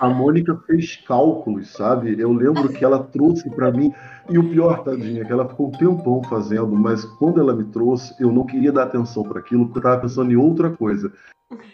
[0.00, 2.20] A Mônica fez cálculos, sabe?
[2.20, 3.92] Eu lembro que ela trouxe pra mim.
[4.30, 7.64] E o pior, tadinha, é que ela ficou um tempão fazendo, mas quando ela me
[7.64, 11.12] trouxe, eu não queria dar atenção para aquilo, porque eu tava pensando em outra coisa.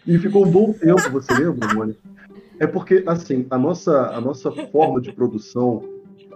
[0.06, 2.00] E ficou um bom tempo, você lembra, Mônica?
[2.58, 5.82] É porque, assim, a nossa, a nossa forma de produção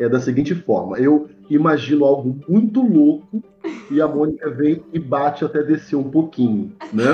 [0.00, 3.42] é da seguinte forma: eu imagino algo muito louco
[3.90, 7.04] e a Mônica vem e bate até descer um pouquinho, né?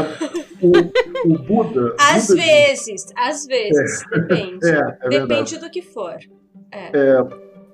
[0.63, 1.95] O, o Buda.
[1.99, 4.61] Às Buda vezes, às vezes, depende.
[4.71, 6.17] É, é depende do que for.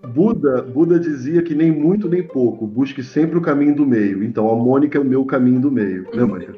[0.06, 4.22] Buda, Buda dizia que nem muito nem pouco, busque sempre o caminho do meio.
[4.22, 6.54] Então a Mônica é o meu caminho do meio, né, Mônica?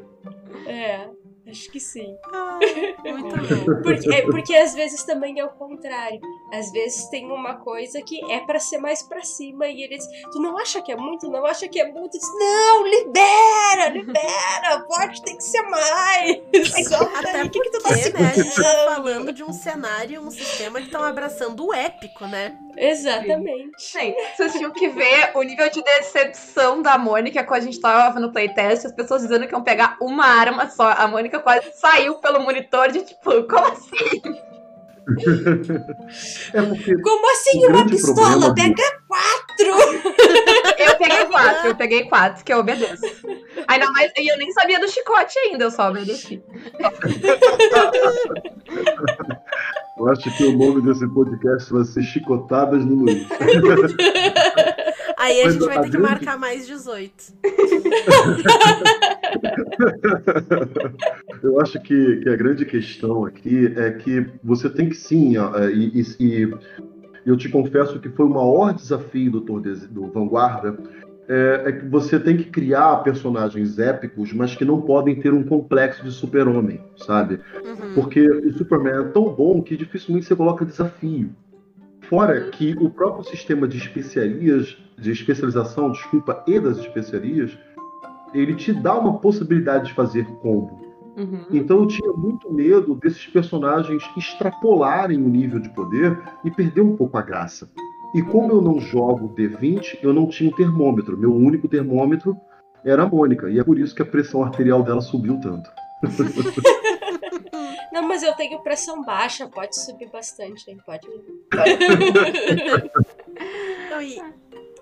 [0.67, 1.07] É,
[1.47, 2.15] acho que sim.
[2.33, 3.81] Ai, muito bom.
[3.81, 6.19] Porque, é, porque às vezes também é o contrário.
[6.51, 10.05] Às vezes tem uma coisa que é pra ser mais pra cima e eles.
[10.31, 11.29] Tu não acha que é muito?
[11.29, 12.17] Não acha que é muito?
[12.17, 16.37] Diz, não, libera, libera, pode, tem que ser mais.
[17.17, 20.31] Até o que, tu tá porque, né, a gente tá falando de um cenário, um
[20.31, 22.57] sistema que estão abraçando o épico, né?
[22.77, 23.71] Exatamente.
[23.77, 28.19] Sim, vocês tinham que ver o nível de decepção da Mônica quando a gente tava
[28.19, 30.89] no playtest, as pessoas dizendo que iam pegar uma arma só.
[30.89, 34.21] A Mônica quase saiu pelo monitor de tipo, como assim?
[36.53, 38.53] É porque Como assim uma pistola?
[38.53, 39.39] Pega quatro!
[40.79, 43.05] Eu peguei quatro, eu peguei quatro, que eu obedeço.
[43.67, 46.41] Ainda mais, e eu nem sabia do chicote ainda, eu só obedeci.
[49.97, 53.27] eu acho que o nome desse podcast vai ser Chicotadas no Luiz.
[55.19, 57.13] Aí a gente vai a ter que marcar mais 18.
[61.43, 65.71] Eu acho que, que a grande questão aqui é que você tem que sim, é,
[65.71, 66.53] e, e-
[67.25, 70.77] eu te confesso que foi o maior desafio do, do Vanguarda,
[71.27, 75.43] é, é que você tem que criar personagens épicos, mas que não podem ter um
[75.43, 77.39] complexo de super-homem, sabe?
[77.63, 77.93] Uhum.
[77.93, 81.29] Porque o Superman é tão bom que dificilmente você coloca desafio.
[82.09, 87.55] Fora que o próprio sistema de especiarias, de especialização, desculpa, e das especiarias,
[88.33, 90.79] ele te dá uma possibilidade de fazer combo.
[91.15, 91.45] Uhum.
[91.51, 96.95] Então eu tinha muito medo desses personagens extrapolarem o nível de poder e perder um
[96.95, 97.69] pouco a graça.
[98.15, 101.15] E como eu não jogo D20, eu não tinha um termômetro.
[101.15, 102.35] Meu único termômetro
[102.83, 103.51] era a Mônica.
[103.51, 105.69] E é por isso que a pressão arterial dela subiu tanto.
[107.91, 110.77] Não, mas eu tenho pressão baixa, pode subir bastante, hein?
[110.85, 111.07] Pode.
[113.89, 114.21] Não, e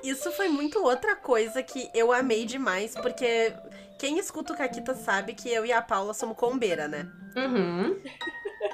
[0.04, 3.54] isso foi muito outra coisa que eu amei demais, porque
[4.00, 7.10] quem escuta o Caquita sabe que eu e a Paula somos combeira, né?
[7.36, 8.00] Uhum.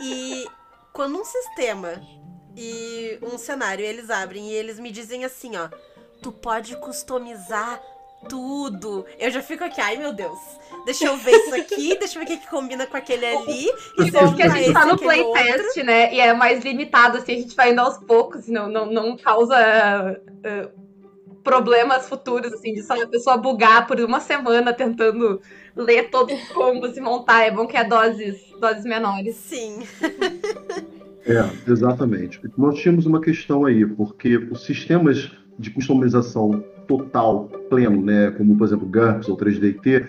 [0.01, 0.45] E
[0.91, 2.01] quando um sistema
[2.55, 5.69] e um cenário eles abrem e eles me dizem assim, ó,
[6.21, 7.81] tu pode customizar
[8.29, 9.05] tudo.
[9.19, 10.39] Eu já fico aqui, ai meu Deus.
[10.85, 13.67] Deixa eu ver isso aqui, deixa eu ver o que, que combina com aquele ali.
[13.97, 16.13] E bom que a gente tá no playtest, né?
[16.13, 19.55] E é mais limitado, assim, a gente vai indo aos poucos, não, não, não causa
[19.55, 20.69] ah,
[21.43, 25.41] problemas futuros, assim, de só a pessoa bugar por uma semana tentando
[25.75, 27.43] ler todos os combos e montar.
[27.43, 29.35] É bom que é doses, doses menores.
[29.35, 29.79] Sim.
[31.25, 32.39] É, exatamente.
[32.57, 38.65] Nós tínhamos uma questão aí, porque os sistemas de customização total, pleno, né, como por
[38.65, 40.05] exemplo GURPS ou 3DT,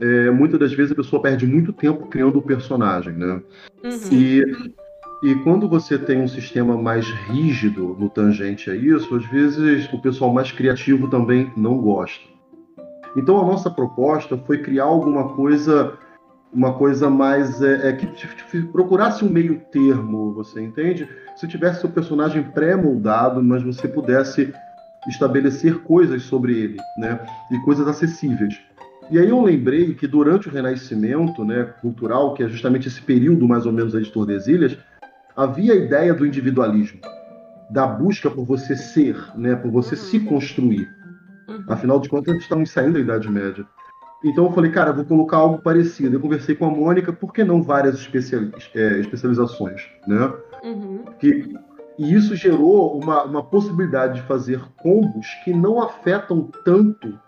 [0.00, 3.42] é, muitas das vezes a pessoa perde muito tempo criando o personagem, né?
[3.84, 3.98] Uhum.
[4.10, 4.44] E,
[5.22, 10.00] e quando você tem um sistema mais rígido no tangente a isso, às vezes o
[10.00, 12.24] pessoal mais criativo também não gosta.
[13.14, 15.98] Então a nossa proposta foi criar alguma coisa,
[16.50, 18.06] uma coisa mais é, é, que
[18.68, 21.06] procurasse um meio termo, você entende?
[21.36, 24.52] Se tivesse seu personagem pré-moldado, mas você pudesse
[25.08, 27.20] estabelecer coisas sobre ele, né?
[27.50, 28.60] E coisas acessíveis.
[29.10, 33.48] E aí eu lembrei que durante o Renascimento né, cultural, que é justamente esse período
[33.48, 34.78] mais ou menos aí de Tordesilhas,
[35.36, 37.00] havia a ideia do individualismo,
[37.68, 40.00] da busca por você ser, né, por você Uhum.
[40.00, 40.88] se construir.
[41.48, 41.64] Uhum.
[41.68, 43.66] Afinal de contas, estamos saindo da Idade Média.
[44.24, 46.14] Então eu falei, cara, vou colocar algo parecido.
[46.14, 48.08] Eu conversei com a Mônica, por que não várias
[48.74, 50.32] é, especializações, né?
[50.62, 51.04] Uhum.
[51.18, 51.52] Que,
[52.00, 57.20] e isso gerou uma, uma possibilidade de fazer combos que não afetam tanto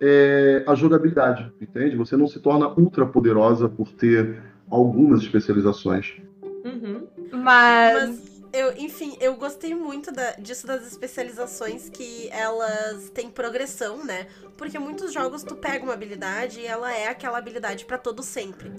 [0.00, 1.94] é, a jogabilidade, entende?
[1.94, 6.20] Você não se torna ultra poderosa por ter algumas especializações.
[6.64, 7.06] Uhum.
[7.30, 8.08] Mas.
[8.08, 14.26] Mas eu, enfim, eu gostei muito da- disso das especializações que elas têm progressão, né?
[14.58, 18.72] Porque muitos jogos tu pega uma habilidade e ela é aquela habilidade pra todo sempre.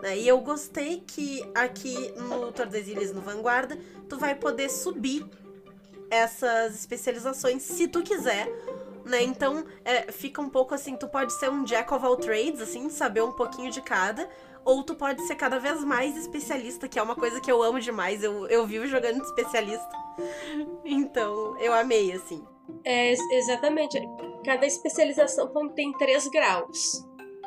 [0.00, 0.16] Né?
[0.18, 3.78] E eu gostei que aqui no Tordesilhas no Vanguarda,
[4.08, 5.26] tu vai poder subir
[6.10, 8.48] essas especializações se tu quiser.
[9.04, 9.22] Né?
[9.22, 12.88] Então, é, fica um pouco assim, tu pode ser um jack of all trades, assim,
[12.88, 14.28] saber um pouquinho de cada,
[14.64, 17.80] ou tu pode ser cada vez mais especialista, que é uma coisa que eu amo
[17.80, 18.22] demais.
[18.22, 19.90] Eu, eu vivo jogando de especialista.
[20.84, 22.44] Então, eu amei, assim.
[22.84, 23.98] É, ex- exatamente.
[24.44, 27.04] Cada especialização tem três graus,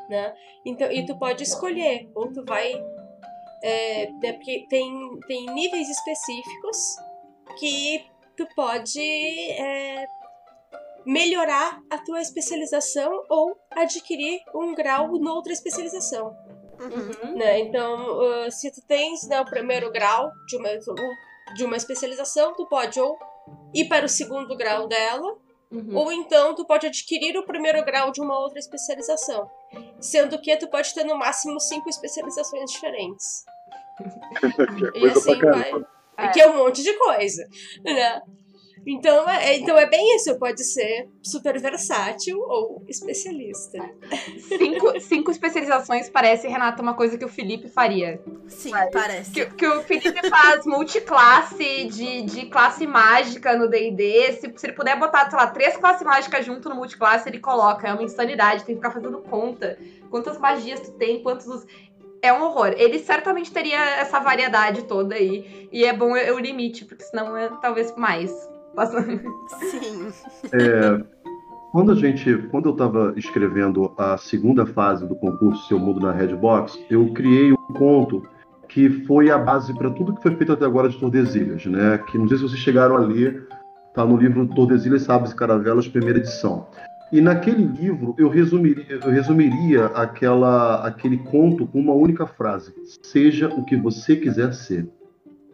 [0.10, 0.34] né?
[0.66, 2.74] Então, e tu pode escolher, ou tu vai...
[3.64, 6.78] É, né, porque tem, tem níveis específicos
[7.58, 8.06] que
[8.38, 10.06] tu pode é,
[11.06, 16.36] melhorar a tua especialização ou adquirir um grau noutra especialização.
[16.80, 17.30] Uhum.
[17.30, 17.38] Uhum.
[17.38, 17.60] né?
[17.60, 20.70] Então, uh, se tu tens né, o primeiro grau de uma,
[21.56, 23.18] de uma especialização, tu pode ou
[23.74, 25.38] ir para o segundo grau dela,
[25.72, 25.96] Uhum.
[25.98, 29.50] ou então tu pode adquirir o primeiro grau de uma outra especialização.
[30.00, 33.46] Sendo que tu pode ter no máximo cinco especializações diferentes.
[34.94, 35.72] E assim vai.
[36.18, 36.28] É.
[36.30, 37.48] Que é um monte de coisa,
[37.84, 38.22] né?
[38.86, 43.80] Então é, então é bem isso, pode ser super versátil ou especialista.
[44.58, 48.22] Cinco, cinco especializações parece, Renata, uma coisa que o Felipe faria.
[48.48, 49.32] Sim, parece.
[49.32, 54.34] Que, que o Felipe faz multiclasse de, de classe mágica no D&D.
[54.34, 57.88] Se, se ele puder botar, sei lá, três classes mágicas junto no multiclasse, ele coloca.
[57.88, 59.78] É uma insanidade, tem que ficar fazendo conta.
[60.10, 61.48] Quantas magias tu tem, quantos...
[61.48, 61.66] os-
[62.22, 62.74] É um horror.
[62.78, 65.68] Ele certamente teria essa variedade toda aí.
[65.72, 68.32] E é bom é o limite, porque senão é talvez mais.
[69.72, 70.10] Sim.
[70.54, 71.04] É,
[71.72, 76.12] quando a gente, quando eu estava escrevendo a segunda fase do concurso Seu Mundo na
[76.12, 78.24] Redbox, eu criei um conto
[78.70, 81.98] que foi a base para tudo que foi feito até agora de Tordesilhas, né?
[82.10, 83.48] Que não sei se vocês chegaram a ler,
[83.94, 86.68] tá no livro Tordesilhas, Sabres e Caravelas, primeira edição.
[87.12, 93.48] E naquele livro eu resumiria, eu resumiria aquela, aquele conto com uma única frase: seja
[93.50, 94.90] o que você quiser ser.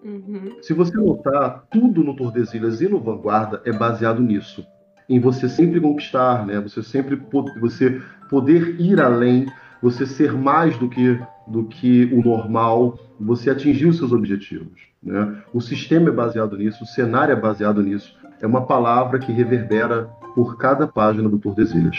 [0.03, 0.57] Uhum.
[0.61, 4.65] Se você notar, tudo no Tordesilhas e no Vanguarda é baseado nisso.
[5.07, 6.59] Em você sempre conquistar, né?
[6.61, 7.21] Você sempre
[7.59, 9.45] você poder ir além,
[9.81, 15.43] você ser mais do que do que o normal, você atingir os seus objetivos, né?
[15.53, 18.15] O sistema é baseado nisso, o cenário é baseado nisso.
[18.39, 21.97] É uma palavra que reverbera por cada página do Tordesilhas.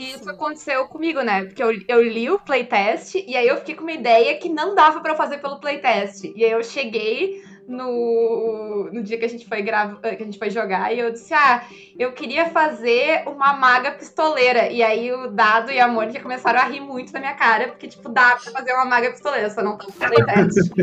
[0.00, 0.30] E isso Sim.
[0.30, 1.44] aconteceu comigo, né?
[1.44, 4.74] Porque eu, eu li o playtest e aí eu fiquei com uma ideia que não
[4.74, 6.24] dava pra eu fazer pelo playtest.
[6.24, 10.38] E aí eu cheguei no, no dia que a gente foi grava, que a gente
[10.38, 11.64] foi jogar e eu disse: "Ah,
[11.98, 14.70] eu queria fazer uma maga pistoleira".
[14.70, 17.86] E aí o Dado e a Mônica começaram a rir muito da minha cara, porque
[17.88, 20.70] tipo, dá pra fazer uma maga pistoleira, só não tá playtest.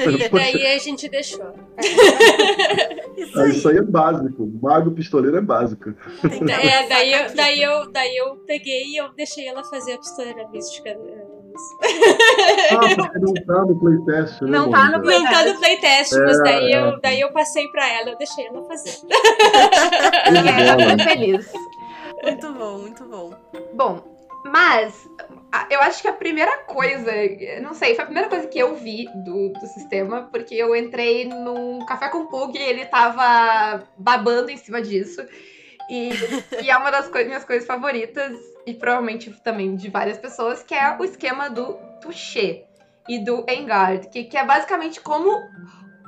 [0.00, 1.52] E daí a gente deixou.
[3.16, 3.50] Isso Ah, aí.
[3.50, 4.50] Isso aí é básico.
[4.62, 5.90] Mago pistoleiro é básico.
[5.90, 10.48] É, daí eu, daí, eu, daí eu peguei e eu deixei ela fazer a pistoleira
[10.48, 10.96] mística.
[12.70, 15.20] Ah, porque não tá no playtest, né, Não tá no Mônica?
[15.20, 16.78] Não tá no playtest, mas É, daí é.
[16.80, 18.94] eu, daí eu passei pra ela, eu deixei ela fazer.
[20.32, 21.52] E ela foi feliz.
[22.22, 23.34] Muito bom, muito bom.
[23.74, 24.02] Bom,
[24.44, 25.08] mas
[25.70, 27.10] eu acho que a primeira coisa,
[27.62, 31.24] não sei, foi a primeira coisa que eu vi do, do sistema, porque eu entrei
[31.26, 35.22] num café com Pug e ele tava babando em cima disso.
[35.90, 36.10] E,
[36.62, 38.32] e é uma das coi- minhas coisas favoritas,
[38.66, 42.64] e provavelmente também de várias pessoas, que é o esquema do touché
[43.08, 45.30] e do Engard, que, que é basicamente como,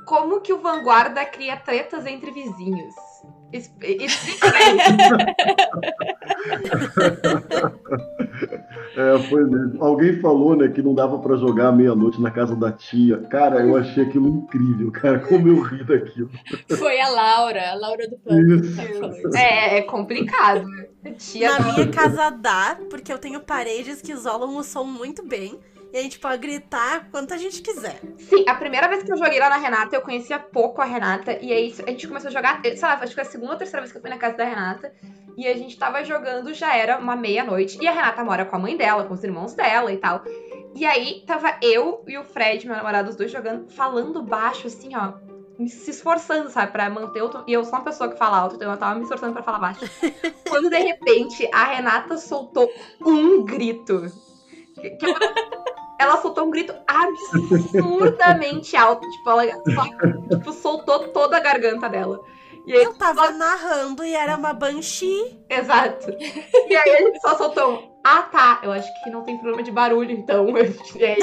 [0.05, 3.12] como que o Vanguarda cria tretas entre vizinhos.
[3.53, 4.05] Explica
[8.95, 9.83] É, foi mesmo.
[9.83, 13.17] Alguém falou, né, que não dava pra jogar meia-noite na casa da tia.
[13.29, 15.19] Cara, eu achei aquilo incrível, cara.
[15.19, 16.29] Como eu ri daquilo.
[16.77, 19.35] Foi a Laura, a Laura do falou isso.
[19.35, 20.65] É, é complicado.
[21.17, 25.59] Tia Na minha casa dá, porque eu tenho paredes que isolam o som muito bem.
[25.93, 27.99] E a gente pode gritar quanto a gente quiser.
[28.17, 31.37] Sim, a primeira vez que eu joguei lá na Renata, eu conhecia pouco a Renata.
[31.39, 33.57] E aí a gente começou a jogar, sei lá, acho que foi a segunda ou
[33.59, 34.91] terceira vez que eu fui na casa da Renata.
[35.37, 37.77] E a gente tava jogando, já era uma meia-noite.
[37.79, 40.23] E a Renata mora com a mãe dela, com os irmãos dela e tal.
[40.75, 44.95] E aí tava eu e o Fred, meu namorado, os dois jogando, falando baixo, assim,
[44.95, 45.13] ó.
[45.67, 47.43] Se esforçando, sabe, pra manter o tom.
[47.45, 49.59] E eu sou uma pessoa que fala alto, então eu tava me esforçando pra falar
[49.59, 49.81] baixo.
[50.49, 52.67] Quando de repente a Renata soltou
[53.05, 54.11] um grito.
[54.73, 55.13] Que, que eu-
[56.03, 59.09] ela soltou um grito absurdamente alto.
[59.09, 59.83] Tipo, ela só,
[60.29, 62.19] tipo, soltou toda a garganta dela.
[62.65, 65.37] E aí, Eu tava narrando e era uma banshee.
[65.49, 66.11] Exato.
[66.69, 69.63] E aí a gente só soltou um, ah tá, eu acho que não tem problema
[69.63, 70.47] de barulho, então.
[70.55, 71.17] Aí,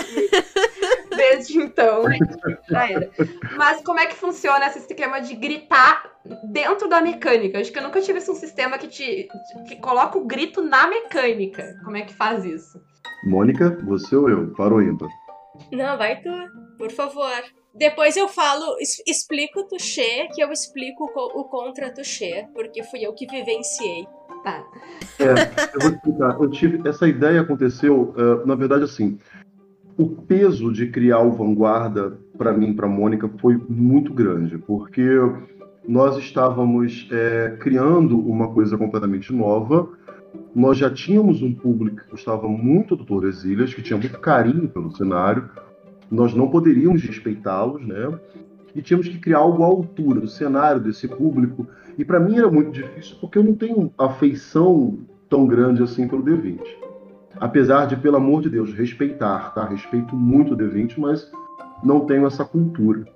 [1.16, 2.04] desde então,
[2.68, 3.10] já era.
[3.56, 6.10] Mas como é que funciona esse esquema de gritar
[6.44, 7.56] dentro da mecânica?
[7.56, 9.28] Eu acho que eu nunca tive esse um sistema que te
[9.66, 11.74] que coloca o grito na mecânica.
[11.84, 12.80] Como é que faz isso?
[13.24, 14.48] Mônica, você ou eu?
[14.54, 15.08] Para o ímpar?
[15.72, 16.30] Não, vai tu,
[16.78, 17.42] por favor.
[17.74, 22.82] Depois eu falo, explico o touché, que eu explico o co- o contra touché, porque
[22.82, 24.06] fui eu que vivenciei.
[24.42, 24.64] Tá.
[25.18, 26.36] É, eu vou explicar.
[26.40, 29.18] Eu tive, essa ideia aconteceu, eh, na verdade, assim.
[29.98, 35.04] O peso de criar o Vanguarda, para mim, para Mônica, foi muito grande, porque
[35.86, 39.90] nós estávamos eh, criando uma coisa completamente nova.
[40.54, 44.90] Nós já tínhamos um público que gostava muito do Tordesilhas, que tinha muito carinho pelo
[44.90, 45.48] cenário.
[46.10, 48.18] Nós não poderíamos despeitá-los, né?
[48.74, 51.66] E tínhamos que criar algo à altura do cenário desse público.
[51.96, 56.24] E para mim era muito difícil porque eu não tenho afeição tão grande assim pelo
[56.24, 56.60] D20.
[57.38, 59.64] Apesar de, pelo amor de Deus, respeitar, tá?
[59.64, 61.30] Respeito muito o D20, mas
[61.82, 63.06] não tenho essa cultura.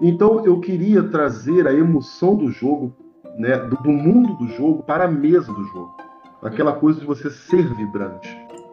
[0.00, 2.92] Então eu queria trazer a emoção do jogo,
[3.38, 6.05] né, do mundo do jogo para a mesa do jogo.
[6.42, 8.28] Aquela coisa de você ser vibrante,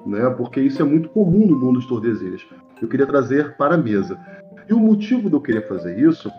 [0.05, 0.29] né?
[0.31, 2.45] Porque isso é muito comum no mundo dos Tordesilhas.
[2.81, 4.19] Eu queria trazer para a mesa.
[4.69, 6.31] E o motivo de eu querer fazer isso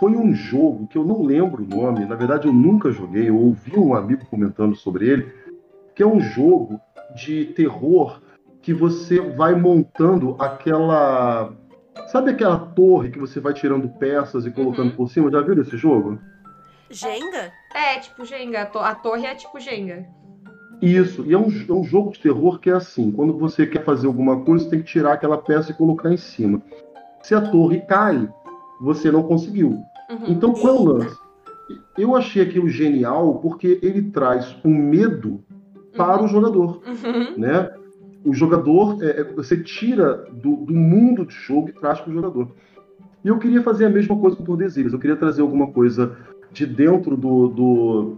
[0.00, 3.36] foi um jogo que eu não lembro o nome, na verdade eu nunca joguei, eu
[3.36, 5.32] ouvi um amigo comentando sobre ele,
[5.94, 6.80] que é um jogo
[7.14, 8.20] de terror
[8.60, 11.52] que você vai montando aquela.
[12.08, 14.96] Sabe aquela torre que você vai tirando peças e colocando Uhum.
[14.96, 15.30] por cima?
[15.30, 16.18] Já viram esse jogo?
[16.90, 17.52] Jenga?
[17.74, 18.62] É, tipo Jenga.
[18.62, 20.06] A torre é tipo Jenga.
[20.82, 23.84] Isso, e é um, é um jogo de terror que é assim: quando você quer
[23.84, 26.60] fazer alguma coisa, você tem que tirar aquela peça e colocar em cima.
[27.22, 28.28] Se a torre cai,
[28.80, 29.78] você não conseguiu.
[30.10, 30.26] Uhum.
[30.26, 31.16] Então, qual é o lance?
[31.96, 35.40] Eu achei aquilo genial porque ele traz o medo
[35.96, 37.38] para o jogador, Uhum.
[37.38, 37.70] né?
[38.24, 42.14] O jogador, é, é, você tira do, do mundo de jogo e traz para o
[42.14, 42.48] jogador.
[43.24, 44.92] E eu queria fazer a mesma coisa com o Tordesilhas.
[44.92, 46.16] Eu queria trazer alguma coisa
[46.52, 48.16] de dentro do, do,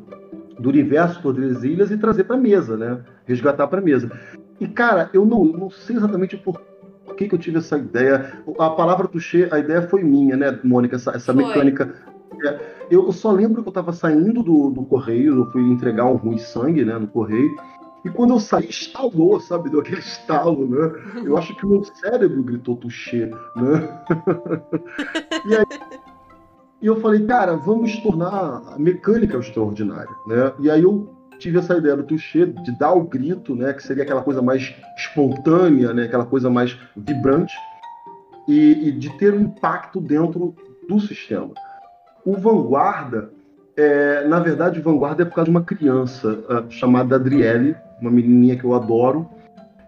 [0.59, 3.01] do universo Tordesilhas e trazer para mesa, né?
[3.27, 4.11] Resgatar para mesa.
[4.61, 6.61] E, cara, eu não, não sei exatamente por
[7.17, 8.43] que, que eu tive essa ideia.
[8.59, 10.97] A palavra touché, a ideia foi minha, né, Mônica?
[10.97, 11.95] Essa, essa mecânica.
[12.45, 16.17] É, eu só lembro que eu estava saindo do, do correio, eu fui entregar um
[16.17, 17.55] ruim sangue, né, no correio.
[18.05, 19.71] E quando eu saí, estalou, sabe?
[19.71, 21.23] Deu aquele estalo, né?
[21.25, 24.05] Eu acho que o meu cérebro gritou touché, né?
[25.47, 25.65] e aí
[26.85, 30.53] e eu falei, cara, vamos tornar a mecânica extraordinária, né?
[30.61, 33.73] E aí eu tive essa ideia do touché, de dar o grito, né?
[33.73, 36.05] Que seria aquela coisa mais espontânea, né?
[36.05, 37.55] Aquela coisa mais vibrante
[38.47, 40.55] e, e de ter um impacto dentro
[40.87, 41.53] do sistema.
[42.23, 43.31] O Vanguarda,
[43.75, 48.11] é, na verdade, o Vanguarda é por causa de uma criança ah, chamada Adriele, uma
[48.11, 49.27] menininha que eu adoro,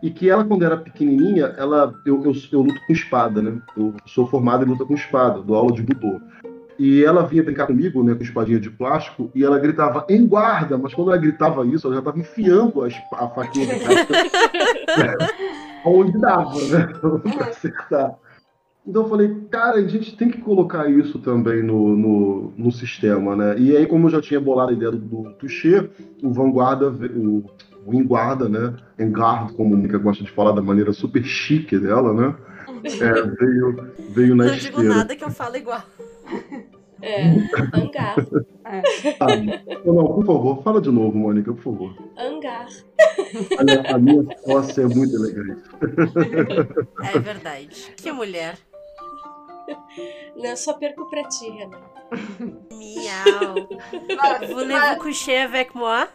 [0.03, 3.61] e que ela, quando era pequenininha, ela, eu, eu, eu luto com espada, né?
[3.77, 6.21] Eu sou formado em luta com espada, dou aula de budô.
[6.79, 10.77] E ela vinha brincar comigo, né, com espadinha de plástico, e ela gritava, em guarda,
[10.77, 12.89] mas quando ela gritava isso, ela já estava enfiando a,
[13.25, 15.17] a faquinha de cara
[15.85, 16.89] onde dava, né,
[17.37, 18.15] pra acertar.
[18.87, 23.35] Então eu falei, cara, a gente tem que colocar isso também no, no, no sistema,
[23.35, 23.59] né?
[23.59, 25.91] E aí, como eu já tinha bolado a ideia do, do touché,
[26.23, 27.45] o Vanguarda, o,
[27.85, 28.75] o Enguarda, né?
[28.97, 32.35] Enguarda, como a Mika gosta de falar da maneira super chique dela, né?
[32.87, 35.83] É, veio, veio na Não digo nada que eu falo igual.
[37.03, 37.25] É,
[37.75, 38.16] hangar.
[38.64, 39.37] Ah,
[39.85, 41.96] não, não, por favor, fala de novo, Mônica, por favor.
[42.16, 42.66] Hangar.
[43.59, 45.62] A minha, a minha sócia é muito elegante.
[47.14, 47.92] É verdade.
[47.96, 48.59] Que mulher.
[50.37, 51.81] Não, eu só perco pra ti, Renan.
[52.72, 53.68] Miau.
[54.49, 56.09] Voulez-vous coucher avec moi?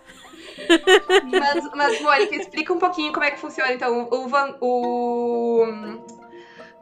[1.32, 5.66] mas, mas, Mônica, explica um pouquinho como é que funciona, então, o, van, o,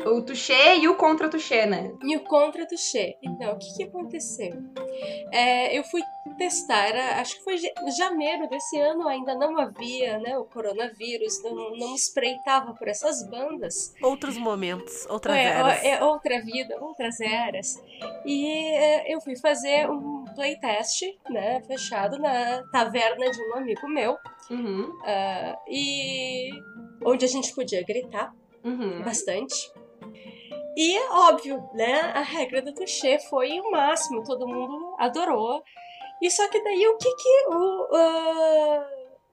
[0.05, 1.91] o touché e o contra touché, né?
[2.03, 3.15] E o contra touché.
[3.21, 4.53] Então, o que, que aconteceu?
[5.31, 6.01] É, eu fui
[6.37, 11.41] testar, era, acho que foi ja- janeiro desse ano, ainda não havia né, o coronavírus,
[11.43, 13.93] não, não espreitava por essas bandas.
[14.01, 15.83] Outros momentos, outras É, eras.
[15.85, 17.67] é outra vida, outras eras.
[18.25, 24.17] E é, eu fui fazer um playtest, né, fechado na taverna de um amigo meu,
[24.49, 26.49] Uhum, ah, e
[27.05, 28.31] onde a gente podia gritar
[28.63, 29.03] uhum.
[29.03, 29.55] bastante.
[30.77, 35.61] E óbvio, né, a regra do touché foi o máximo, todo mundo adorou.
[36.21, 38.87] E só que daí o que que o ah,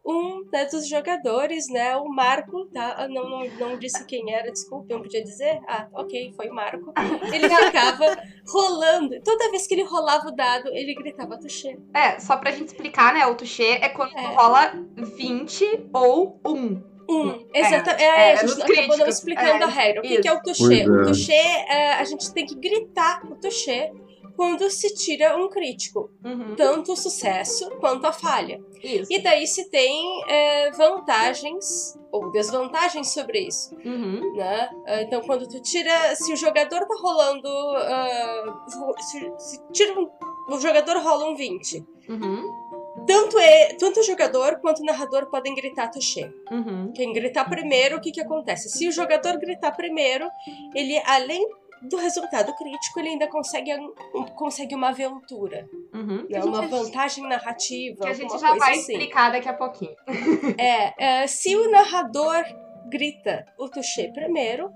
[0.04, 2.94] um né, dos jogadores, né, o Marco, tá?
[2.96, 5.60] Ah, Não, não, não disse quem era, desculpa, não podia dizer.
[5.66, 6.92] Ah, ok, foi o Marco.
[7.32, 8.16] Ele ficava
[8.46, 9.20] rolando.
[9.24, 11.76] Toda vez que ele rolava o dado, ele gritava touché.
[11.92, 13.26] É, só pra gente explicar, né?
[13.26, 14.26] O touché é quando É.
[14.34, 16.95] rola 20 ou 1.
[17.08, 18.02] Um, É, exatamente.
[18.02, 20.00] É, é, a gente nos acabou explicando É, a regra.
[20.00, 20.80] O que, que é o touché?
[20.80, 20.88] É.
[20.88, 21.34] O touché,
[21.68, 23.92] é, a gente tem que gritar o touché
[24.34, 26.10] quando se tira um crítico.
[26.24, 26.54] Uhum.
[26.56, 28.60] Tanto o sucesso quanto a falha.
[28.82, 29.10] Isso.
[29.10, 33.74] E daí se tem é, vantagens ou desvantagens sobre isso.
[33.84, 34.34] Uhum.
[34.34, 34.70] Né?
[35.00, 36.14] Então, quando tu tira.
[36.16, 37.48] Se o jogador tá rolando.
[37.48, 38.64] ah,
[39.00, 40.08] se, se tira um,
[40.48, 41.84] o jogador rola um 20.
[42.08, 42.75] Uhum.
[43.06, 46.30] Tanto, é, tanto o jogador quanto o narrador podem gritar touché.
[46.50, 46.92] Uhum.
[46.92, 48.68] Quem gritar primeiro, o que, que acontece?
[48.68, 50.28] Se o jogador gritar primeiro,
[50.74, 51.46] ele, além
[51.82, 55.68] do resultado crítico, ele ainda consegue, um- consegue uma aventura.
[55.92, 56.26] Uhum.
[56.28, 56.42] Né?
[56.42, 58.04] Uma vantagem narrativa.
[58.04, 58.92] Que a gente já coisa vai assim.
[58.92, 59.94] explicar daqui a pouquinho.
[60.58, 62.44] É, é, se o narrador
[62.88, 64.70] grita o touché primeiro,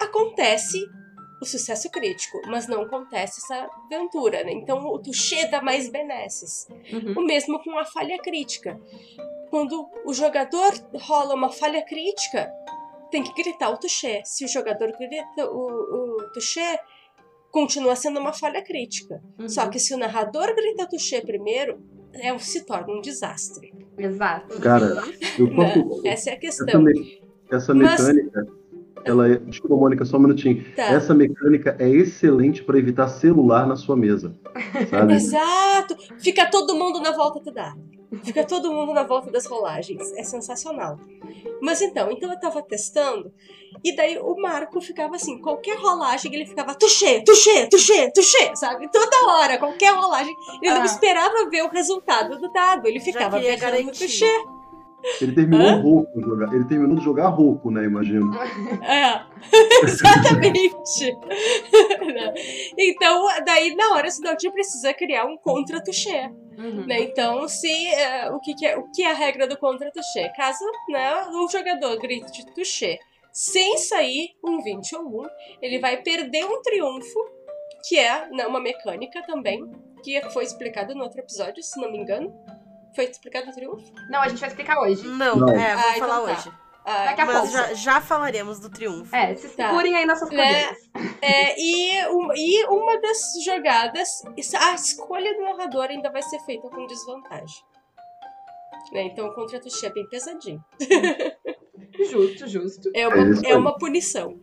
[0.00, 0.78] acontece
[1.42, 4.52] o sucesso crítico, mas não acontece essa aventura, né?
[4.52, 6.66] Então o touché dá mais benesses.
[6.92, 7.14] Uhum.
[7.22, 8.80] O mesmo com a falha crítica.
[9.50, 12.50] Quando o jogador rola uma falha crítica,
[13.10, 14.22] tem que gritar o touché.
[14.24, 16.78] Se o jogador grita o, o touché,
[17.50, 19.22] continua sendo uma falha crítica.
[19.38, 19.48] Uhum.
[19.48, 21.82] Só que se o narrador grita touché primeiro,
[22.14, 23.74] é, se torna um desastre.
[23.98, 24.58] Exato.
[24.60, 25.02] Cara,
[25.38, 26.06] eu posso.
[26.06, 26.82] Essa é a Essa, questão.
[26.82, 28.46] me- essa Mas- mecânica,
[29.04, 29.36] ela é.
[29.36, 30.64] Desculpa, Mônica, só um minutinho.
[30.74, 30.84] Tá.
[30.84, 34.34] Essa mecânica é excelente para evitar celular na sua mesa.
[34.90, 35.14] Sabe?
[35.14, 35.96] Exato!
[36.18, 37.80] Fica todo mundo na volta do dado.
[38.24, 40.12] Fica todo mundo na volta das rolagens.
[40.18, 40.98] É sensacional.
[41.62, 43.32] Mas então, então eu tava testando,
[43.82, 48.90] e daí o Marco ficava assim, qualquer rolagem ele ficava tuxê, tuxê, tuxê, tuxê, sabe?
[48.90, 50.34] Toda hora, qualquer rolagem.
[50.60, 50.86] Ele não Ah.
[50.86, 53.92] esperava ver o resultado do dado, ele ficava garantir.
[54.06, 54.44] tuxê.
[55.20, 55.80] Ele terminou Hã?
[55.80, 56.54] rouco de jogar.
[56.54, 57.84] Ele terminou de jogar rouco, né?
[57.84, 58.32] Imagino.
[58.82, 59.22] É,
[59.82, 61.16] exatamente.
[62.78, 66.30] Então, daí na hora o Daltinho precisa criar um contra-tuxê.
[66.58, 66.86] Uhum.
[66.86, 67.02] Né?
[67.02, 70.28] Então, se eh, o, que, que é, o que é a regra do contra touché?
[70.36, 72.98] Caso né, um jogador grite touché
[73.32, 75.28] sem sair um 20 ou 1,
[75.62, 77.18] ele vai perder um triunfo,
[77.88, 79.64] que é né, uma mecânica também,
[80.04, 82.32] que foi explicado no outro episódio, se não me engano.
[82.94, 83.92] Foi explicado o triunfo?
[84.10, 85.06] Não, a gente vai explicar hoje.
[85.06, 85.48] Não, Não.
[85.48, 86.32] é, vou Ah, então falar tá.
[86.40, 86.52] hoje.
[86.84, 87.52] Ah, Daqui a Mas pouco.
[87.52, 89.14] já, já falaremos do triunfo.
[89.14, 89.68] É, se Tá.
[89.68, 90.64] segurem aí nossas Né?
[91.22, 94.08] é, e, um- e uma das jogadas,
[94.58, 97.62] a escolha do narrador ainda vai ser feita com desvantagem.
[98.92, 99.04] Né?
[99.04, 100.62] Então o contra é bem pesadinho.
[102.10, 102.90] Justo, justo.
[102.94, 103.16] É É uma,
[103.46, 103.54] é aí.
[103.56, 104.38] uma punição.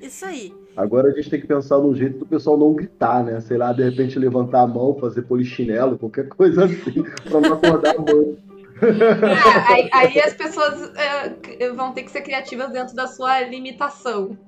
[0.00, 0.52] Isso aí.
[0.76, 3.40] Agora a gente tem que pensar num jeito do pessoal não gritar, né?
[3.40, 7.96] Sei lá, de repente levantar a mão, fazer polichinelo, qualquer coisa assim, pra não acordar
[7.96, 8.38] a mãe.
[8.82, 14.38] É, aí, aí as pessoas é, vão ter que ser criativas dentro da sua limitação.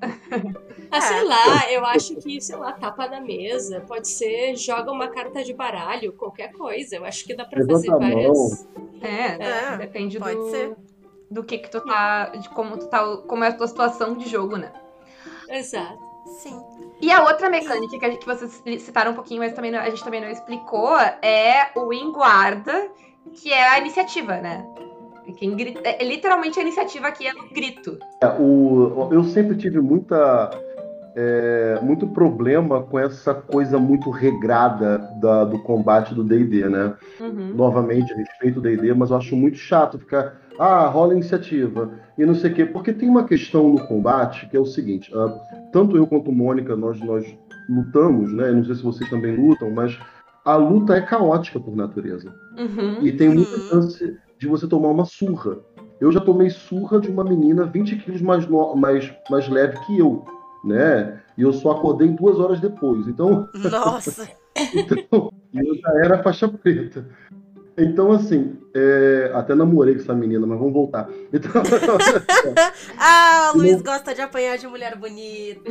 [0.91, 1.01] Ah, É.
[1.03, 5.45] sei lá, eu acho que, sei lá, tapa na mesa, pode ser, joga uma carta
[5.45, 6.97] de baralho, qualquer coisa.
[6.97, 8.69] Eu acho que dá pra Levanta fazer várias.
[9.03, 10.77] É, É, depende pode do, ser.
[11.31, 14.29] do que que tu tá, de como tu tá, como é a tua situação de
[14.31, 14.73] jogo, né?
[15.51, 16.12] Exato.
[16.33, 16.61] Sim.
[17.01, 19.81] E a outra mecânica que, a gente- que vocês citaram um pouquinho, mas também não-
[19.81, 22.89] a gente também não explicou, é o enguarda,
[23.35, 24.65] que é a iniciativa, né?
[25.37, 27.99] Quem grita, é, literalmente a iniciativa aqui é no grito.
[28.21, 30.51] É, o, eu sempre tive muita,
[31.15, 36.95] é, muito problema com essa coisa muito regrada da- do combate do D&D, né?
[37.21, 37.53] Uhum.
[37.55, 42.35] Novamente, respeito o D&D, mas eu acho muito chato ficar, ah, rola iniciativa e não
[42.35, 45.29] sei o quê, porque tem uma questão no combate que é o seguinte, ah,
[45.73, 47.25] tanto eu quanto Mônica, nós, nós
[47.69, 48.51] lutamos, né?
[48.53, 49.99] Não sei se vocês também lutam, mas
[50.45, 52.33] a luta é caótica por natureza.
[52.59, 53.05] Uhum.
[53.07, 53.63] E tem muita Uhum.
[53.71, 55.59] chance de você tomar uma surra.
[56.01, 59.99] Eu já tomei surra de uma menina 20 quilos mais, no- mais, mais leve que
[59.99, 60.25] eu,
[60.65, 61.21] né?
[61.39, 63.07] E eu só acordei duas horas depois.
[63.07, 64.29] Então, Nossa.
[64.75, 67.07] então eu já era faixa preta.
[67.83, 71.09] Então, assim, é, até namorei com essa menina, mas vamos voltar.
[71.33, 71.51] Então,
[72.97, 75.69] Ah, o Luiz gosta de apanhar de mulher bonita.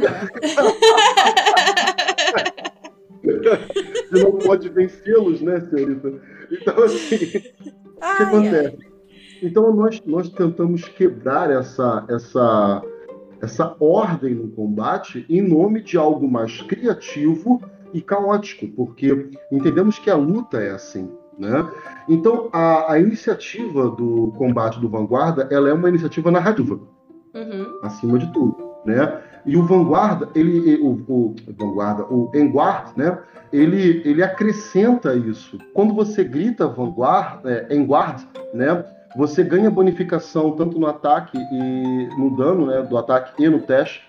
[4.10, 6.12] se não pode vencê-los, né, senhorita?
[6.52, 8.24] Então, assim, o que Ai, ai.
[8.26, 8.78] acontece?
[9.42, 12.84] Então, nós, nós tentamos quebrar essa, essa,
[13.42, 17.62] essa ordem no combate em nome de algo mais criativo
[17.94, 21.10] e caótico, porque entendemos que a luta é assim.
[21.42, 21.68] Né?
[22.08, 26.80] Então, a, a iniciativa do combate do Vanguarda ela é uma iniciativa narrativa
[27.34, 27.80] Uhum.
[27.82, 29.22] acima de tudo, né?
[29.46, 33.18] E o Vanguarda, ele, o, o Vanguarda, o Enguard, né?
[33.52, 35.58] Ele, ele acrescenta isso.
[35.74, 38.22] Quando você grita Vanguard, é, Enguard,
[38.54, 38.86] né?
[39.16, 42.84] Você ganha bonificação tanto no ataque e no dano, né?
[42.84, 44.04] Do ataque e no teste.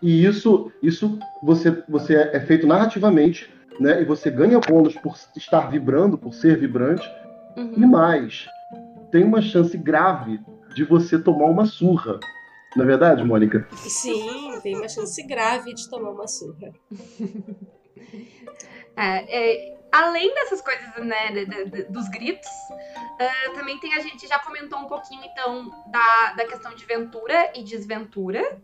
[0.00, 3.50] E isso, isso você, você é é feito narrativamente,
[3.80, 4.02] né?
[4.02, 7.06] E você ganha bônus por estar vibrando, por ser vibrante.
[7.56, 7.88] E Uhum.
[7.88, 8.48] mais,
[9.10, 10.40] tem uma chance grave
[10.74, 12.20] de você tomar uma surra.
[12.76, 13.66] Não é verdade, Mônica?
[13.72, 16.72] Sim, tem uma chance grave de tomar uma surra.
[18.96, 22.48] É, é, além dessas coisas, né, de- de- dos gritos,
[23.20, 27.52] ah, também tem a gente já comentou um pouquinho então da, da questão de ventura
[27.54, 28.60] e desventura,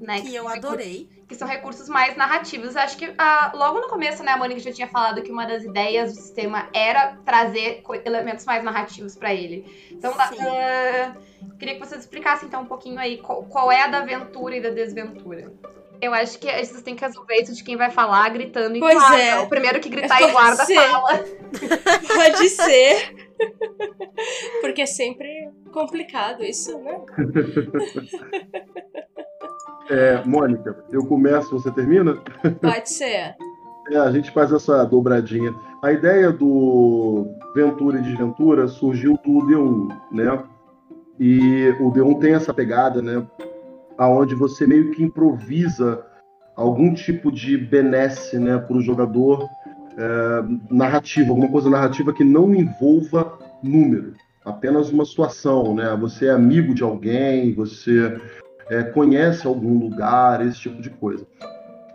[0.00, 0.20] né?
[0.20, 1.08] Que eu são recursos- adorei.
[1.28, 2.76] que são recursos mais narrativos.
[2.76, 5.62] Acho que ah, logo no começo, né, a Mônica já tinha falado que uma das
[5.64, 9.64] ideias do sistema era trazer elementos mais narrativos pra ele.
[9.90, 11.12] Então, ah,
[11.58, 14.60] queria que vocês explicassem então um pouquinho aí qual, qual é a da aventura e
[14.62, 15.52] da desventura.
[16.00, 18.94] Eu acho que vocês têm que resolver isso de quem vai falar gritando em Pois
[18.94, 19.18] guarda.
[19.20, 19.38] é.
[19.40, 20.74] O primeiro que gritar Pode em guarda ser.
[20.80, 21.08] fala.
[22.14, 23.14] Pode ser.
[24.60, 27.00] Porque é sempre complicado isso, né?
[29.90, 32.16] É, Mônica, eu começo, você termina?
[32.60, 33.36] Pode ser.
[33.90, 35.54] É, a gente faz essa dobradinha.
[35.82, 40.44] A ideia do Ventura e Desventura surgiu do D1, né?
[41.18, 43.26] E o D1 tem essa pegada, né?
[43.96, 46.04] Aonde você meio que improvisa
[46.54, 49.48] algum tipo de benesse, né, para o jogador
[49.96, 54.12] é, narrativa, alguma coisa narrativa que não envolva número,
[54.44, 55.96] apenas uma situação, né?
[56.00, 58.20] Você é amigo de alguém, você
[58.70, 61.26] é, conhece algum lugar, esse tipo de coisa.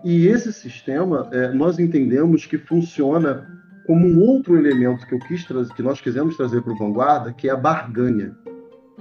[0.04, 3.48] E esse sistema, é, nós entendemos que funciona
[3.86, 7.34] como um outro elemento que eu quis trazer, que nós quisemos trazer para o Vanguarda,
[7.34, 8.36] que é a barganha.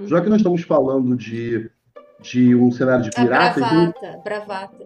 [0.05, 1.69] Já que nós estamos falando de,
[2.21, 4.85] de um cenário de A pirata, então- bravata, bravata.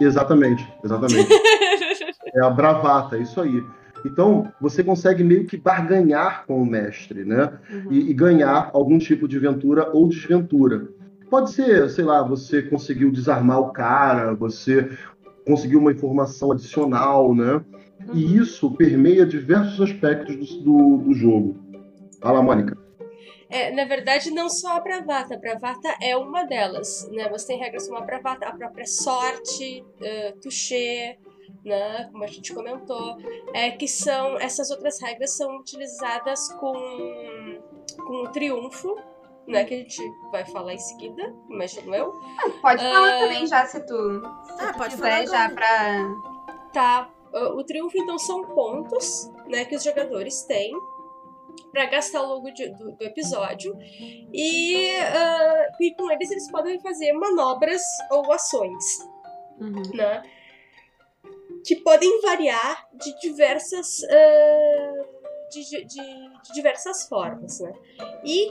[0.00, 1.28] exatamente, exatamente.
[2.34, 3.62] É a bravata, isso aí.
[4.06, 7.52] Então, você consegue meio que barganhar com o mestre, né?
[7.90, 10.88] E, e ganhar algum tipo de ventura ou desventura.
[11.32, 14.86] Pode ser, sei lá, você conseguiu desarmar o cara, você
[15.46, 17.64] conseguiu uma informação adicional, né?
[18.12, 21.56] E isso permeia diversos aspectos do, do, do jogo.
[22.20, 22.76] Fala, Mônica.
[23.48, 25.34] É, na verdade, não só a bravata.
[25.34, 27.26] A bravata é uma delas, né?
[27.30, 31.16] Você tem regras como a bravata, a própria sorte, uh, toucher,
[31.64, 32.10] né?
[32.12, 33.16] Como a gente comentou.
[33.54, 34.38] É, que são...
[34.38, 36.74] Essas outras regras são utilizadas com,
[38.06, 38.98] com o triunfo,
[39.46, 39.64] né?
[39.64, 42.12] Que a gente vai falar em seguida, imagino eu.
[42.60, 43.18] Pode falar Ah.
[43.20, 44.20] também já, se tu,
[44.56, 45.54] se Ah, tu pode quiser, falar já agora.
[45.54, 46.70] pra...
[46.72, 47.10] Tá.
[47.34, 50.72] uh, O triunfo, então, são pontos né, que os jogadores têm
[51.70, 53.76] para gastar ao longo de- do, do episódio.
[54.32, 58.84] E, ah, e com eles eles podem fazer manobras ou ações,
[59.94, 60.22] né?
[61.66, 64.02] Que podem variar de diversas.
[64.04, 65.04] ah,
[65.50, 67.72] de, de- de- de diversas formas, né?
[68.24, 68.50] E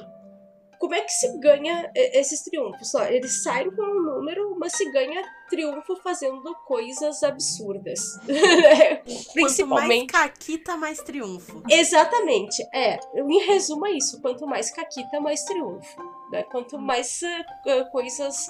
[0.82, 2.95] como é que se ganha e- esses triunfos?
[2.95, 7.99] Ó, eles saem com um número, mas se ganha triunfo fazendo coisas absurdas.
[8.25, 10.07] Quanto mais Principalmente.
[10.11, 11.61] caquita, mais triunfo.
[11.69, 12.99] Exatamente, é.
[13.15, 14.19] Em resumo, é isso.
[14.21, 16.01] Quanto mais caquita, mais triunfo.
[16.32, 16.41] Né?
[16.43, 18.47] Quanto mais eh, coisas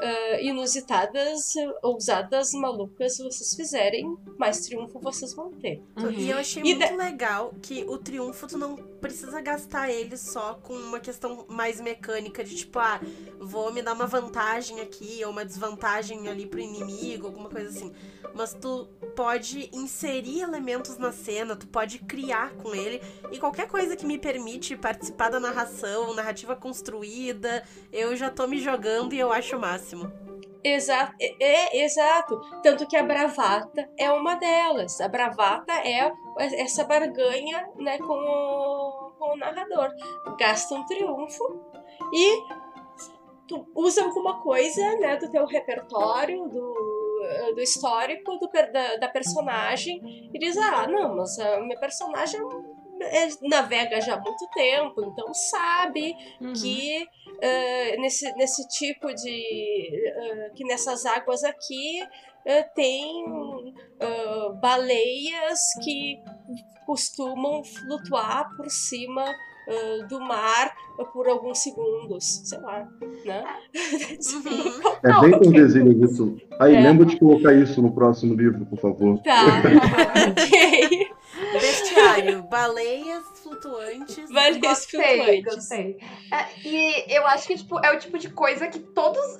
[0.00, 5.82] eh, inusitadas, ousadas, malucas vocês fizerem, mais triunfo vocês vão ter.
[6.16, 10.54] E eu achei E muito legal que o triunfo tu não precisa gastar ele só
[10.54, 13.00] com uma questão mais mecânica de tipo, ah,
[13.38, 17.92] vou me dar uma vantagem aqui ou uma desvantagem ali pro inimigo, alguma coisa assim.
[18.34, 23.00] Mas tu pode inserir elementos na cena, tu pode criar com ele
[23.32, 28.60] e qualquer coisa que me permite participar da narração, narrativa construída, eu já tô me
[28.60, 29.60] jogando e eu acho o
[29.96, 30.12] máximo.
[30.62, 31.44] Exato, é,
[31.78, 32.38] é, exato.
[32.62, 35.00] Tanto que a bravata é uma delas.
[35.00, 39.88] A bravata é essa barganha né, com, o, com o narrador.
[40.38, 41.60] Gasta um triunfo
[42.12, 42.42] e
[43.48, 50.30] tu usa alguma coisa né, do teu repertório, do, do histórico do, da, da personagem
[50.34, 52.38] e diz: Ah, não, mas a minha personagem
[53.02, 56.52] é- navega já há muito tempo, então sabe Uhum.
[56.52, 57.06] que
[57.40, 60.12] uh, nesse, nesse tipo de.
[60.16, 63.24] Uh, que nessas águas aqui uh, tem
[64.60, 66.20] baleias que
[66.86, 70.72] costumam flutuar por cima uh, do mar
[71.12, 72.86] por alguns segundos, sei lá,
[73.24, 73.44] né?
[74.30, 74.90] Uhum.
[75.02, 76.36] É bem com desenho isso.
[76.58, 76.80] Aí, é.
[76.80, 79.18] lembra de colocar isso no próximo livro, por favor.
[79.22, 79.62] Tá,
[80.30, 81.08] ok.
[82.00, 84.30] Bestiário, baleias flutuantes.
[84.30, 85.54] Baleias gostei, flutuantes.
[85.54, 85.98] Gostei.
[86.32, 89.38] É, e eu acho que tipo, é o tipo de coisa que todos.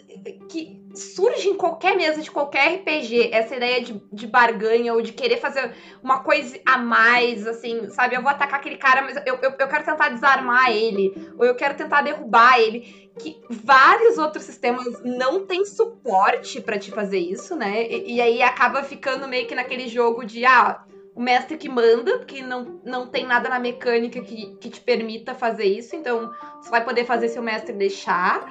[0.48, 3.30] que surge em qualquer mesa de qualquer RPG.
[3.32, 8.16] Essa ideia de, de barganha ou de querer fazer uma coisa a mais, assim, sabe?
[8.16, 11.12] Eu vou atacar aquele cara, mas eu, eu, eu quero tentar desarmar ele.
[11.38, 13.10] Ou eu quero tentar derrubar ele.
[13.18, 17.86] Que vários outros sistemas não têm suporte para te fazer isso, né?
[17.86, 20.84] E, e aí acaba ficando meio que naquele jogo de, ah
[21.20, 25.34] o mestre que manda, porque não, não tem nada na mecânica que, que te permita
[25.34, 28.50] fazer isso, então você vai poder fazer se o mestre deixar.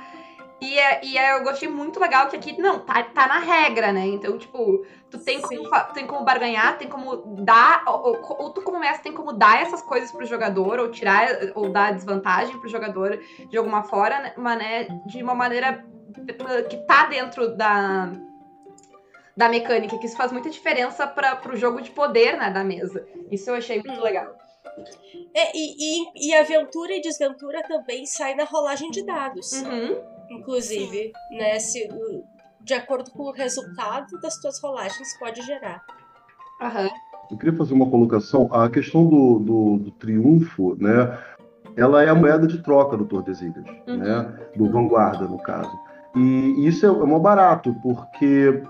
[0.62, 3.92] E, é, e é, eu gostei muito legal que aqui, não, tá, tá na regra,
[3.92, 4.06] né?
[4.06, 8.78] Então, tipo, tu tem como, tem como barganhar, tem como dar, ou, ou, tu como
[8.78, 13.20] mestre tem como dar essas coisas pro jogador, ou tirar, ou dar desvantagem pro jogador
[13.50, 14.84] de alguma forma, né?
[15.08, 15.84] De uma maneira
[16.70, 18.12] que tá dentro da
[19.40, 23.08] da mecânica, que isso faz muita diferença para o jogo de poder né, da mesa.
[23.32, 24.36] Isso eu achei muito legal.
[25.34, 29.54] É, e, e, e, aventura e desventura também sai na rolagem de dados.
[29.54, 29.96] Uhum.
[30.30, 31.58] Inclusive, né?
[31.58, 31.88] Se,
[32.60, 35.86] de acordo com o resultado das tuas rolagens, pode gerar.
[36.62, 36.90] Uhum.
[37.32, 38.50] Eu queria fazer uma colocação.
[38.52, 41.18] A questão do, do, do triunfo, né?
[41.78, 43.96] Ela é a moeda de troca do Tordesilhas, uhum.
[43.96, 44.50] né?
[44.58, 45.72] Do Vanguarda, no caso.
[46.14, 48.62] E isso é, é mó barato, porque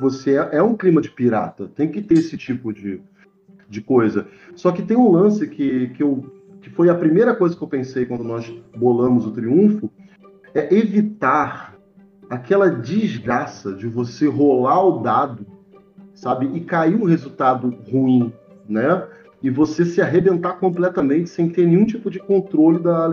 [0.00, 3.00] você é, é um clima de pirata, tem que ter esse tipo de,
[3.68, 4.26] de coisa.
[4.54, 6.24] Só que tem um lance que, que, eu,
[6.60, 9.90] que foi a primeira coisa que eu pensei quando nós bolamos o triunfo,
[10.54, 11.76] é evitar
[12.28, 15.46] aquela desgraça de você rolar o dado,
[16.14, 18.32] sabe, e cair um resultado ruim,
[18.68, 19.06] né?
[19.42, 23.04] E você se arrebentar completamente sem ter nenhum tipo de controle da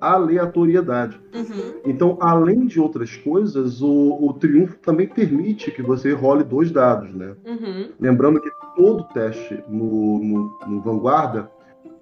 [0.00, 1.20] aleatoriedade.
[1.34, 1.80] Uhum.
[1.84, 7.12] Então, além de outras coisas, o, o, triunfo também permite que você role dois dados,
[7.14, 7.34] né?
[7.44, 7.90] Uhum.
[7.98, 11.50] Lembrando que todo teste no, no, no, Vanguarda,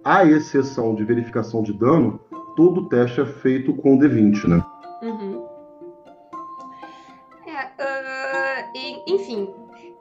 [0.03, 2.21] à exceção de verificação de dano,
[2.57, 4.65] todo teste é feito com D20, né?
[5.03, 5.47] Uhum.
[7.47, 9.49] É, uh, e, enfim,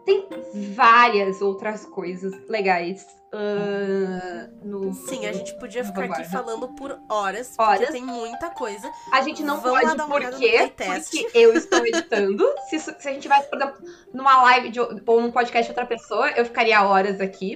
[0.05, 0.27] tem
[0.73, 7.55] várias outras coisas legais Uh, no, Sim, a gente podia ficar aqui falando por horas,
[7.57, 8.87] horas, porque tem muita coisa.
[9.11, 10.71] A gente não Vamos pode, por quê?
[10.77, 12.47] Porque eu estou editando.
[12.69, 13.73] se, se, a gente exemplo,
[14.13, 17.55] numa live de, ou num podcast de outra pessoa, eu ficaria horas aqui.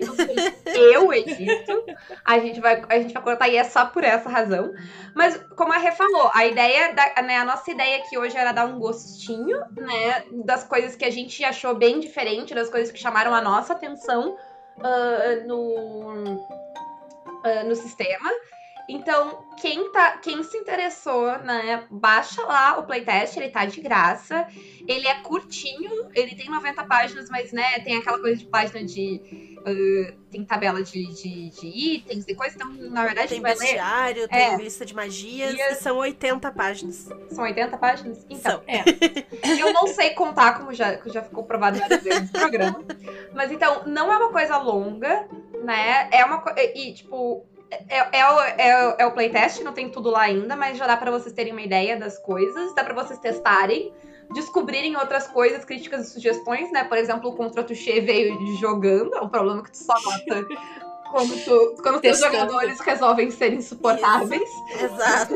[0.65, 1.85] eu edito.
[2.25, 4.73] A gente, vai, a gente vai cortar e é só por essa razão.
[5.13, 8.51] Mas, como a Rê falou, a ideia, da, né, a nossa ideia aqui hoje era
[8.51, 12.99] dar um gostinho, né, das coisas que a gente achou bem diferente, das coisas que
[12.99, 14.35] chamaram a nossa atenção
[14.83, 16.45] uh, no,
[17.43, 18.31] uh, no sistema.
[18.89, 24.47] Então, quem, tá, quem se interessou, né, baixa lá o playtest, ele tá de graça.
[24.87, 29.57] Ele é curtinho, ele tem 90 páginas, mas, né, tem aquela coisa de página de.
[29.67, 34.27] Uh, tem tabela de, de, de, itens e coisa, então, na verdade, tem bestiário, ler...
[34.29, 34.55] tem é.
[34.55, 37.09] lista de magias, e, e são 80 páginas.
[37.29, 38.25] São 80 páginas?
[38.29, 38.83] Então, é.
[39.59, 42.85] Eu não sei contar, como já, já ficou provado várias vezes no programa.
[43.33, 45.27] Mas então, não é uma coisa longa,
[45.63, 46.07] né?
[46.11, 46.61] É uma coisa.
[46.61, 50.77] E, tipo, é, é, o, é, é o playtest, não tem tudo lá ainda, mas
[50.77, 53.93] já dá para vocês terem uma ideia das coisas, dá para vocês testarem,
[54.33, 56.83] descobrirem outras coisas, críticas e sugestões, né?
[56.83, 60.45] Por exemplo, o Contra Touché veio jogando, é um problema que tu só nota
[61.11, 64.49] quando, tu, quando os jogadores resolvem ser insuportáveis.
[64.69, 64.85] Isso.
[64.85, 65.33] Exato.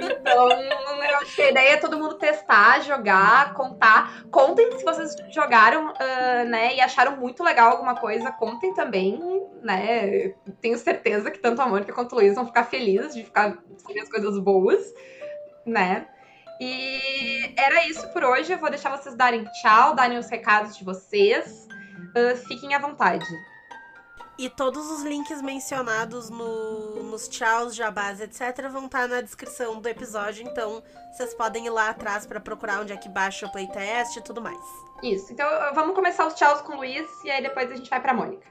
[0.00, 4.24] Então, eu acho que a ideia é todo mundo testar, jogar, contar.
[4.30, 9.20] Contem se vocês jogaram, uh, né, e acharam muito legal alguma coisa, contem também,
[9.62, 10.34] né?
[10.60, 14.00] Tenho certeza que tanto a Mônica quanto o Luiz vão ficar felizes de ficar saber
[14.00, 14.82] as coisas boas,
[15.66, 16.06] né?
[16.60, 18.52] E era isso por hoje.
[18.52, 21.66] Eu vou deixar vocês darem tchau, darem os recados de vocês.
[22.16, 23.26] Uh, fiquem à vontade.
[24.38, 29.80] E todos os links mencionados no, nos tchauz, jabás, etc., vão estar tá na descrição
[29.80, 30.46] do episódio.
[30.46, 34.22] Então, vocês podem ir lá atrás para procurar onde é que baixa o playtest e
[34.22, 34.58] tudo mais.
[35.02, 35.32] Isso.
[35.32, 38.14] Então, vamos começar os tchauz com o Luiz e aí depois a gente vai pra
[38.14, 38.46] Mônica.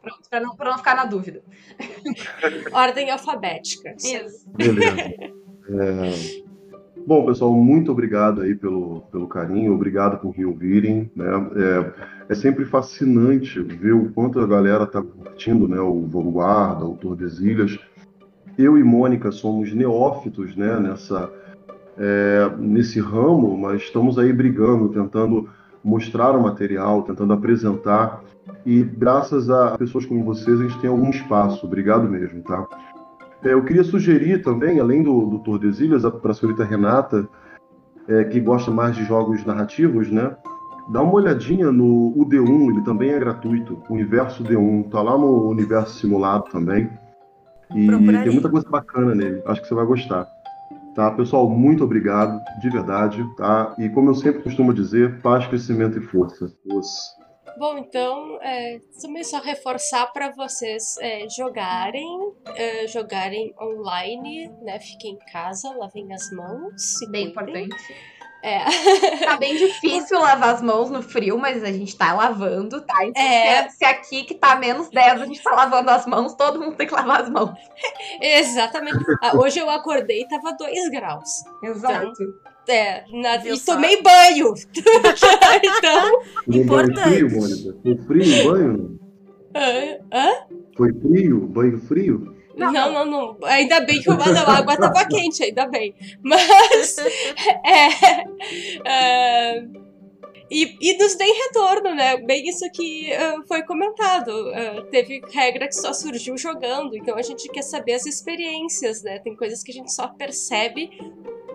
[0.00, 1.42] Pronto, pra não, pra não ficar na dúvida.
[2.72, 3.94] Ordem alfabética.
[3.98, 4.48] Isso.
[4.50, 4.98] Beleza.
[5.70, 6.48] É...
[7.06, 11.10] Bom, pessoal, muito obrigado aí pelo, pelo carinho, obrigado por me ouvirem.
[11.16, 11.26] Né?
[11.56, 15.80] É, é sempre fascinante ver o quanto a galera está curtindo né?
[15.80, 17.78] o Vanguarda, o Tordesilhas.
[18.56, 20.78] Eu e Mônica somos neófitos né?
[20.78, 21.32] nessa,
[21.96, 25.48] é, nesse ramo, mas estamos aí brigando, tentando
[25.82, 28.22] mostrar o material, tentando apresentar.
[28.66, 31.64] E graças a pessoas como vocês, a gente tem algum espaço.
[31.64, 32.66] Obrigado mesmo, tá?
[33.42, 37.26] É, eu queria sugerir também, além do, do Tordesilhas, para a senhorita Renata,
[38.06, 40.36] é, que gosta mais de jogos narrativos, né?
[40.90, 43.82] Dá uma olhadinha no UD1, ele também é gratuito.
[43.90, 46.90] Universo D1, tá lá no Universo Simulado também.
[47.74, 48.22] E Procurarei.
[48.22, 49.42] tem muita coisa bacana nele.
[49.46, 50.26] Acho que você vai gostar.
[50.94, 53.74] Tá, pessoal, muito obrigado, de verdade, tá?
[53.78, 56.50] E como eu sempre costumo dizer, paz, crescimento e força.
[56.72, 57.16] Os-
[57.58, 64.78] Bom, então, é, também só reforçar para vocês é, jogarem, é, jogarem online, né?
[64.80, 66.72] Fiquem em casa, lavem as mãos.
[66.98, 67.64] se Bem cuidem.
[67.64, 67.94] importante.
[68.42, 68.64] É.
[69.24, 73.04] Tá bem difícil lavar as mãos no frio, mas a gente tá lavando, tá?
[73.04, 73.68] Então, É.
[73.68, 76.76] se, se aqui que tá menos 10 a gente tá lavando as mãos, todo mundo
[76.76, 77.50] tem que lavar as mãos.
[78.20, 78.98] Exatamente.
[79.22, 81.28] Ah, hoje eu acordei e tava 2 graus.
[81.62, 82.12] Exato.
[82.68, 83.74] É, na- e só?
[83.74, 84.54] tomei banho.
[85.64, 86.20] então.
[86.44, 87.02] Foi um banho Importante.
[87.08, 87.76] frio, Mônica?
[87.82, 89.00] Foi frio o banho?
[89.56, 89.98] hã?
[90.12, 90.32] Hã?
[90.76, 91.40] Foi frio?
[91.48, 92.37] Banho frio?
[92.58, 95.94] Não, não, não, Ainda bem que o- não, a água tava quente, ainda bem.
[96.22, 96.96] Mas.
[97.64, 98.24] é,
[98.84, 99.62] é,
[100.50, 102.16] e, e nos deem retorno, né?
[102.16, 104.30] Bem isso que ah, foi comentado.
[104.54, 109.18] Ah, teve regra que só surgiu jogando, então a gente quer saber as experiências, né?
[109.18, 110.90] Tem coisas que a gente só percebe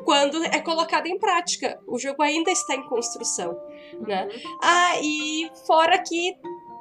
[0.06, 1.80] quando é colocado em prática.
[1.88, 3.58] O jogo ainda está em construção,
[4.06, 4.28] né?
[4.62, 6.36] Ah, e fora que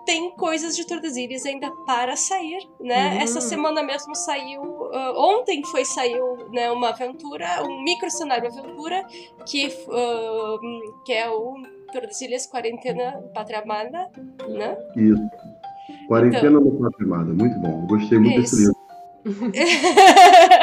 [0.05, 3.15] tem coisas de Tordesilhas ainda para sair, né?
[3.15, 3.23] Hum.
[3.23, 9.05] Essa semana mesmo saiu, ah, ontem foi saiu, né, uma aventura, um micro cenário aventura
[9.47, 10.59] que ah,
[11.05, 11.55] que é o
[11.93, 14.11] Tordesilhas Quarentena Patramada,
[14.49, 14.77] né?
[14.97, 15.23] Isso.
[16.09, 17.33] Quarentena no Patrimada.
[17.33, 17.87] Muito bom.
[17.87, 18.73] Gostei muito desse Isso.
[18.73, 18.83] livro.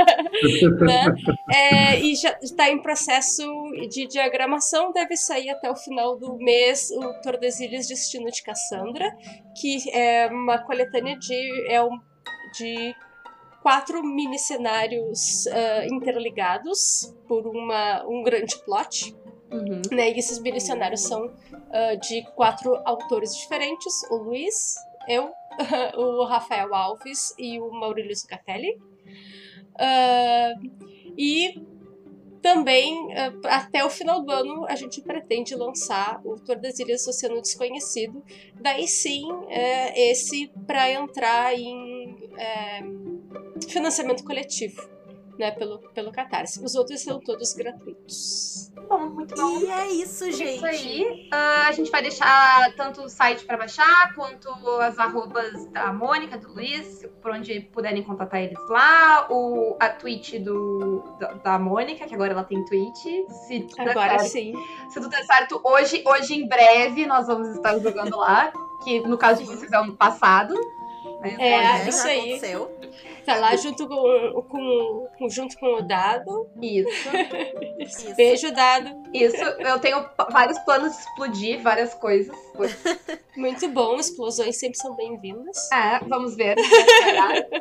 [0.80, 1.06] né?
[1.54, 3.44] É, e já está em processo
[3.90, 9.16] de diagramação, deve sair até o final do mês o Tordesilhas Destino de Cassandra,
[9.60, 12.00] que é uma coletânea de, é um,
[12.58, 12.96] de
[13.62, 19.16] quatro mini cenários ah, interligados por uma, um grande plot.
[19.52, 19.82] Uhum.
[19.92, 20.12] né?
[20.12, 21.32] E esses mini cenários são
[21.72, 24.76] ah, de quatro autores diferentes: o Luiz,
[25.08, 25.32] eu,
[25.98, 28.78] o Rafael Alves e o Maurílio Zucatelli.
[29.80, 30.53] Ah,
[31.17, 31.61] e
[32.41, 38.23] também, ah, até o final do ano, a gente pretende lançar o Tordesilhas Oceano Desconhecido.
[38.59, 42.82] Daí sim, é, esse para entrar em é,
[43.69, 44.99] financiamento coletivo.
[45.40, 46.62] Né, pelo, pelo Catarse.
[46.62, 48.70] Os outros são todos gratuitos.
[48.90, 49.58] Bom, muito bom.
[49.60, 50.56] E é isso, É gente.
[50.58, 51.30] Isso aí.
[51.32, 54.50] Ah, a gente vai deixar tanto o site pra baixar, quanto
[54.82, 59.28] as arrobas da Mônica, do Luiz, por onde puderem contatar eles lá.
[59.30, 63.04] O, a Twitch do, da, da Mônica, que agora ela tem Twitch.
[63.48, 64.54] Se Agora certo- sim.
[64.90, 68.52] Se tudo der certo, hoje, hoje em breve nós vamos estar jogando lá.
[68.84, 70.54] Que no caso de vocês é ano passado.
[71.22, 71.36] né?
[71.40, 72.20] É, É, isso aí.
[72.34, 72.72] aconteceu.
[73.30, 74.41] Tá lá junto com,
[75.19, 76.49] com, junto com o Dado.
[76.59, 76.89] Isso.
[77.77, 78.13] Isso.
[78.17, 79.03] Beijo, Dado.
[79.13, 79.38] Isso.
[79.38, 82.36] Eu tenho vários planos de explodir várias coisas.
[83.38, 85.71] Muito bom, explosões sempre são bem-vindas.
[85.71, 86.55] É, vamos ver.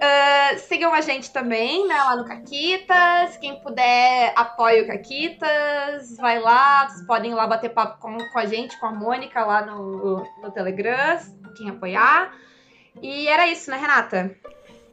[0.00, 3.36] Ah, sigam a gente também, né, lá no Caquitas.
[3.36, 6.16] Quem puder, apoia o Caquitas.
[6.16, 9.44] Vai lá, vocês podem ir lá bater papo com, com a gente, com a Mônica
[9.44, 11.18] lá no, no Telegram,
[11.56, 12.32] quem apoiar.
[13.02, 14.34] E era isso, né, Renata?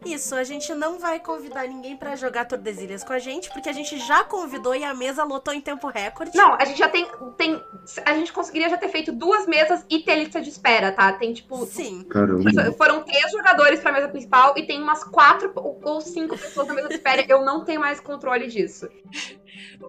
[0.06, 3.74] Isso, a gente não vai convidar ninguém pra jogar Tordesilhas com a gente, porque a
[3.74, 6.36] gente já convidou e a mesa lotou em tempo recorde.
[6.36, 7.62] Não, a gente já tem, tem.
[8.06, 11.12] A gente conseguiria já ter feito duas mesas e ter lista de espera, tá?
[11.14, 11.66] Tem tipo.
[11.66, 12.04] Sim.
[12.04, 12.50] Caramba.
[12.74, 16.74] Foram três jogadores pra mesa principal e tem umas quatro ou ou cinco pessoas na
[16.74, 17.26] mesa de espera.
[17.28, 18.90] Eu não tenho mais controle disso.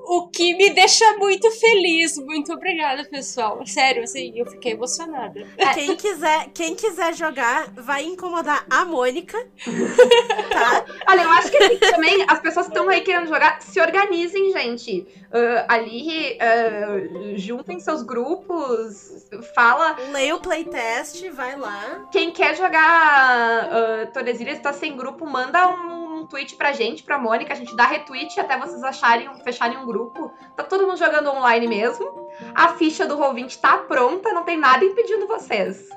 [0.09, 2.17] O que me deixa muito feliz.
[2.19, 3.64] Muito obrigada, pessoal.
[3.67, 5.47] Sério, assim, eu fiquei emocionada.
[5.75, 9.37] Quem quiser, quem quiser jogar, vai incomodar a Mônica.
[10.53, 10.85] tá?
[11.09, 14.53] Olha, eu acho que assim, também as pessoas que estão aí querendo jogar, se organizem,
[14.53, 15.07] gente.
[15.33, 19.97] Ah, ali, ah, juntem seus grupos, fala.
[20.12, 22.09] Leia o playtest, vai lá.
[22.11, 27.18] Quem quer jogar uh, Tordesilhas tá sem grupo, manda um, um tweet pra gente, pra
[27.18, 27.53] Mônica.
[27.53, 30.33] A gente dá retweet até vocês acharem, fecharem um grupo.
[30.57, 32.29] Tá todo mundo jogando online mesmo.
[32.55, 35.89] A ficha do Roll20 tá pronta, não tem nada impedindo vocês.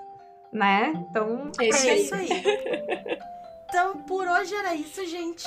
[0.54, 0.94] Né?
[1.10, 2.02] Então, É isso é aí.
[2.02, 2.30] isso aí.
[3.68, 5.46] Então, por hoje era isso, gente.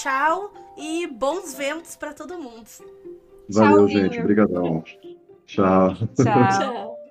[0.00, 2.64] Tchau e bons ventos pra todo mundo.
[3.48, 4.02] Valeu, Tchauzinho.
[4.04, 4.20] gente.
[4.20, 4.82] Obrigadão.
[5.46, 5.94] Tchau.
[5.94, 6.14] tchau.
[6.16, 6.98] Tchau.